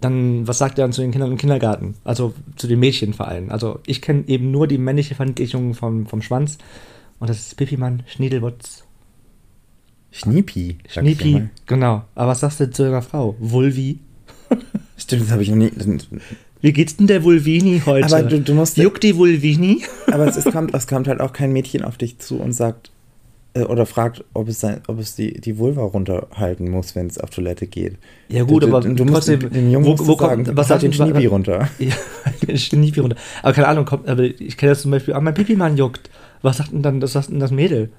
dann, 0.01 0.49
was 0.49 0.59
sagt 0.59 0.79
ihr 0.79 0.83
dann 0.83 0.93
zu 0.93 1.03
den 1.03 1.13
Kindern 1.13 1.31
im 1.31 1.39
Kindergarten? 1.39 1.95
Also 2.05 2.35
zu 2.57 2.67
den 2.67 2.81
Mädchen 2.81 3.13
vor 3.13 3.29
allem. 3.29 3.51
Also 3.51 3.81
ich 3.87 4.03
kenne 4.03 4.25
eben 4.27 4.51
nur 4.51 4.67
die 4.67 4.79
männliche 4.79 5.15
Verniedlichung 5.15 5.75
vom, 5.75 6.07
vom 6.07 6.23
Schwanz. 6.23 6.59
Und 7.21 7.31
das 7.31 7.39
ist 7.39 7.57
Pipimann, 7.57 8.03
Schniedelwutz, 8.07 8.85
Schniepi. 10.13 10.79
Schniepi, 10.89 11.49
genau. 11.67 12.05
Aber 12.15 12.33
was 12.33 12.41
sagst 12.41 12.61
du 12.61 12.71
zu 12.71 12.85
deiner 12.85 13.03
Frau? 13.03 13.35
Vulvi? 13.39 13.99
Stimmt, 14.97 15.23
das 15.23 15.31
habe 15.31 15.43
ich 15.43 15.49
noch 15.49 15.57
nie. 15.57 15.71
Wie 16.63 16.73
geht's 16.73 16.97
denn 16.97 17.09
der 17.09 17.25
Vulvini 17.25 17.83
heute? 17.85 18.07
Aber 18.07 18.23
du, 18.23 18.41
du 18.41 18.55
musst. 18.55 18.77
Juckt 18.77 19.03
die 19.03 19.17
Vulvini? 19.17 19.83
aber 20.07 20.27
es, 20.27 20.37
es, 20.37 20.45
kommt, 20.45 20.73
es 20.75 20.87
kommt 20.87 21.09
halt 21.09 21.21
auch 21.21 21.33
kein 21.33 21.53
Mädchen 21.53 21.85
auf 21.85 21.99
dich 21.99 22.19
zu 22.19 22.39
und 22.39 22.53
sagt, 22.53 22.93
äh, 23.55 23.65
oder 23.65 23.85
fragt, 23.85 24.25
ob 24.33 24.49
es, 24.49 24.61
sein, 24.61 24.81
ob 24.87 25.01
es 25.01 25.17
die, 25.17 25.41
die 25.41 25.59
Vulva 25.59 25.83
runterhalten 25.83 26.71
muss, 26.71 26.95
wenn 26.95 27.09
es 27.09 27.19
auf 27.19 27.31
Toilette 27.31 27.67
geht. 27.67 27.99
Ja 28.29 28.45
gut, 28.45 28.63
du, 28.63 28.69
aber 28.69 28.81
du, 28.81 28.95
du 28.95 29.05
musst 29.05 29.29
trotzdem, 29.29 29.51
dem 29.51 29.71
Jungen 29.73 29.87
wo, 29.87 29.99
wo 30.07 30.17
sagen, 30.17 30.45
kommt, 30.45 30.57
was 30.57 30.71
halt 30.71 30.83
den 30.83 30.93
Schniepi 30.93 31.27
runter. 31.27 31.69
Ja, 31.81 31.95
den 32.47 32.57
Schniepi 32.57 33.01
runter. 33.01 33.17
Aber 33.43 33.53
keine 33.53 33.67
Ahnung, 33.67 33.85
kommt, 33.85 34.09
aber 34.09 34.23
ich 34.23 34.57
kenne 34.57 34.71
das 34.71 34.83
zum 34.83 34.93
Beispiel, 34.93 35.15
ah, 35.15 35.21
mein 35.21 35.35
Pipi-Mann 35.35 35.77
juckt. 35.77 36.11
Was 36.43 36.59
sagt 36.59 36.73
denn 36.73 36.83
dann, 36.83 37.01
das 37.01 37.13
sagt 37.13 37.29
denn 37.29 37.41
das 37.41 37.51
Mädel? 37.51 37.91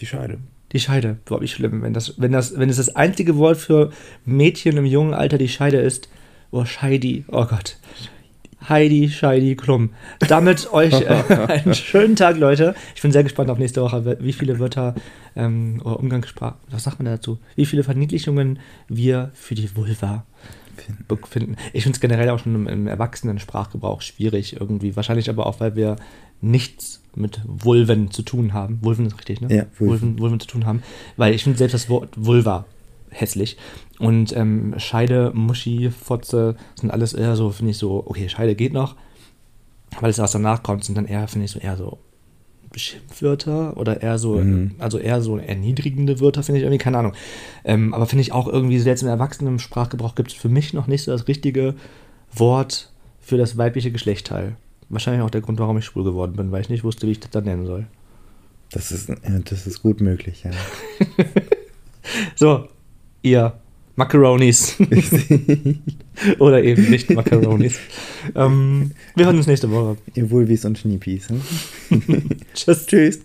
Die 0.00 0.06
Scheide. 0.06 0.38
Die 0.72 0.80
Scheide. 0.80 1.18
Boah, 1.24 1.40
wie 1.40 1.48
schlimm. 1.48 1.82
Wenn 1.82 1.94
das, 1.94 2.14
wenn 2.18 2.32
das, 2.32 2.58
wenn 2.58 2.68
es 2.68 2.76
das 2.76 2.94
einzige 2.94 3.36
Wort 3.36 3.56
für 3.56 3.90
Mädchen 4.24 4.76
im 4.76 4.84
jungen 4.84 5.14
Alter 5.14 5.38
die 5.38 5.48
Scheide 5.48 5.78
ist, 5.78 6.08
oh, 6.50 6.64
Scheidi. 6.64 7.24
Oh 7.28 7.44
Gott. 7.44 7.76
Heidi, 8.68 9.08
Scheidi, 9.08 9.56
Klum. 9.56 9.90
Damit 10.28 10.72
euch 10.72 11.00
äh, 11.00 11.06
einen 11.06 11.74
schönen 11.74 12.16
Tag, 12.16 12.36
Leute. 12.38 12.74
Ich 12.94 13.02
bin 13.02 13.12
sehr 13.12 13.22
gespannt 13.22 13.50
auf 13.50 13.58
nächste 13.58 13.82
Woche, 13.82 14.18
wie 14.20 14.32
viele 14.32 14.58
Wörter 14.58 14.94
ähm, 15.36 15.80
oder 15.84 15.98
Umgangssprache, 15.98 16.56
was 16.70 16.84
sagt 16.84 16.98
man 16.98 17.06
dazu? 17.06 17.38
Wie 17.56 17.66
viele 17.66 17.84
Verniedlichungen 17.84 18.58
wir 18.88 19.30
für 19.34 19.54
die 19.54 19.74
Vulva 19.74 20.24
finden. 21.26 21.56
Ich 21.72 21.82
finde 21.82 21.96
es 21.96 22.00
generell 22.00 22.30
auch 22.30 22.38
schon 22.38 22.54
im, 22.54 22.68
im 22.68 22.86
Erwachsenen-Sprachgebrauch 22.86 24.00
schwierig 24.00 24.60
irgendwie. 24.60 24.94
Wahrscheinlich 24.96 25.28
aber 25.28 25.46
auch, 25.46 25.60
weil 25.60 25.76
wir 25.76 25.96
nichts 26.40 27.02
mit 27.14 27.40
Vulven 27.44 28.10
zu 28.10 28.22
tun 28.22 28.52
haben. 28.52 28.78
Vulven 28.82 29.06
ist 29.06 29.18
richtig, 29.18 29.40
ne? 29.40 29.54
Ja, 29.54 29.64
Vulven. 29.76 29.88
Vulven. 29.88 30.18
Vulven, 30.20 30.40
zu 30.40 30.46
tun 30.46 30.66
haben. 30.66 30.82
Weil 31.16 31.34
ich 31.34 31.42
finde 31.42 31.58
selbst 31.58 31.74
das 31.74 31.88
Wort 31.88 32.10
Vulva 32.16 32.64
hässlich. 33.10 33.56
Und 33.98 34.34
ähm, 34.36 34.74
Scheide, 34.78 35.32
Muschi, 35.34 35.90
Fotze 35.90 36.56
sind 36.78 36.90
alles 36.90 37.14
eher 37.14 37.34
so, 37.36 37.50
finde 37.50 37.72
ich 37.72 37.78
so, 37.78 38.04
okay, 38.06 38.28
Scheide 38.28 38.54
geht 38.54 38.72
noch. 38.72 38.94
Weil 40.00 40.10
es 40.10 40.18
was 40.18 40.32
danach 40.32 40.62
kommt, 40.62 40.84
sind 40.84 40.96
dann 40.96 41.06
eher, 41.06 41.26
finde 41.28 41.46
ich 41.46 41.50
so, 41.50 41.58
eher 41.58 41.76
so 41.76 41.98
Schimpfwörter 42.76 43.76
oder 43.76 44.02
eher 44.02 44.18
so, 44.18 44.36
Mhm. 44.36 44.72
also 44.78 44.98
eher 44.98 45.20
so 45.22 45.36
erniedrigende 45.38 46.20
Wörter, 46.20 46.42
finde 46.42 46.58
ich 46.60 46.64
irgendwie, 46.64 46.78
keine 46.78 46.98
Ahnung. 46.98 47.14
Ähm, 47.64 47.92
aber 47.94 48.06
finde 48.06 48.22
ich 48.22 48.32
auch 48.32 48.46
irgendwie, 48.46 48.78
selbst 48.78 49.02
im 49.02 49.08
Erwachsenen-Sprachgebrauch 49.08 50.14
gibt 50.14 50.30
es 50.30 50.36
für 50.36 50.48
mich 50.50 50.74
noch 50.74 50.86
nicht 50.86 51.02
so 51.02 51.10
das 51.10 51.26
richtige 51.26 51.74
Wort 52.32 52.92
für 53.20 53.36
das 53.38 53.56
weibliche 53.56 53.90
Geschlechtteil. 53.90 54.56
Wahrscheinlich 54.90 55.22
auch 55.22 55.30
der 55.30 55.40
Grund, 55.40 55.58
warum 55.58 55.78
ich 55.78 55.86
schwul 55.86 56.04
geworden 56.04 56.34
bin, 56.36 56.52
weil 56.52 56.60
ich 56.60 56.68
nicht 56.68 56.84
wusste, 56.84 57.06
wie 57.06 57.12
ich 57.12 57.20
das 57.20 57.30
dann 57.30 57.44
nennen 57.44 57.66
soll. 57.66 57.86
Das 58.70 58.92
ist, 58.92 59.10
das 59.44 59.66
ist 59.66 59.82
gut 59.82 60.00
möglich, 60.00 60.44
ja. 60.44 60.50
So, 62.36 62.68
ihr 63.22 63.54
Macaronis. 63.98 64.76
Oder 66.38 66.62
eben 66.62 66.88
nicht 66.88 67.10
Macaronis. 67.10 67.80
ähm, 68.36 68.92
wir 69.16 69.26
hören 69.26 69.36
uns 69.36 69.48
nächste 69.48 69.70
Woche. 69.72 69.96
Ihr 70.14 70.30
Vulvis 70.30 70.64
und 70.64 70.78
Schniepis. 70.78 71.28
Hm? 71.28 71.42
Tschüss. 72.54 72.86
Tschüss. 72.86 73.20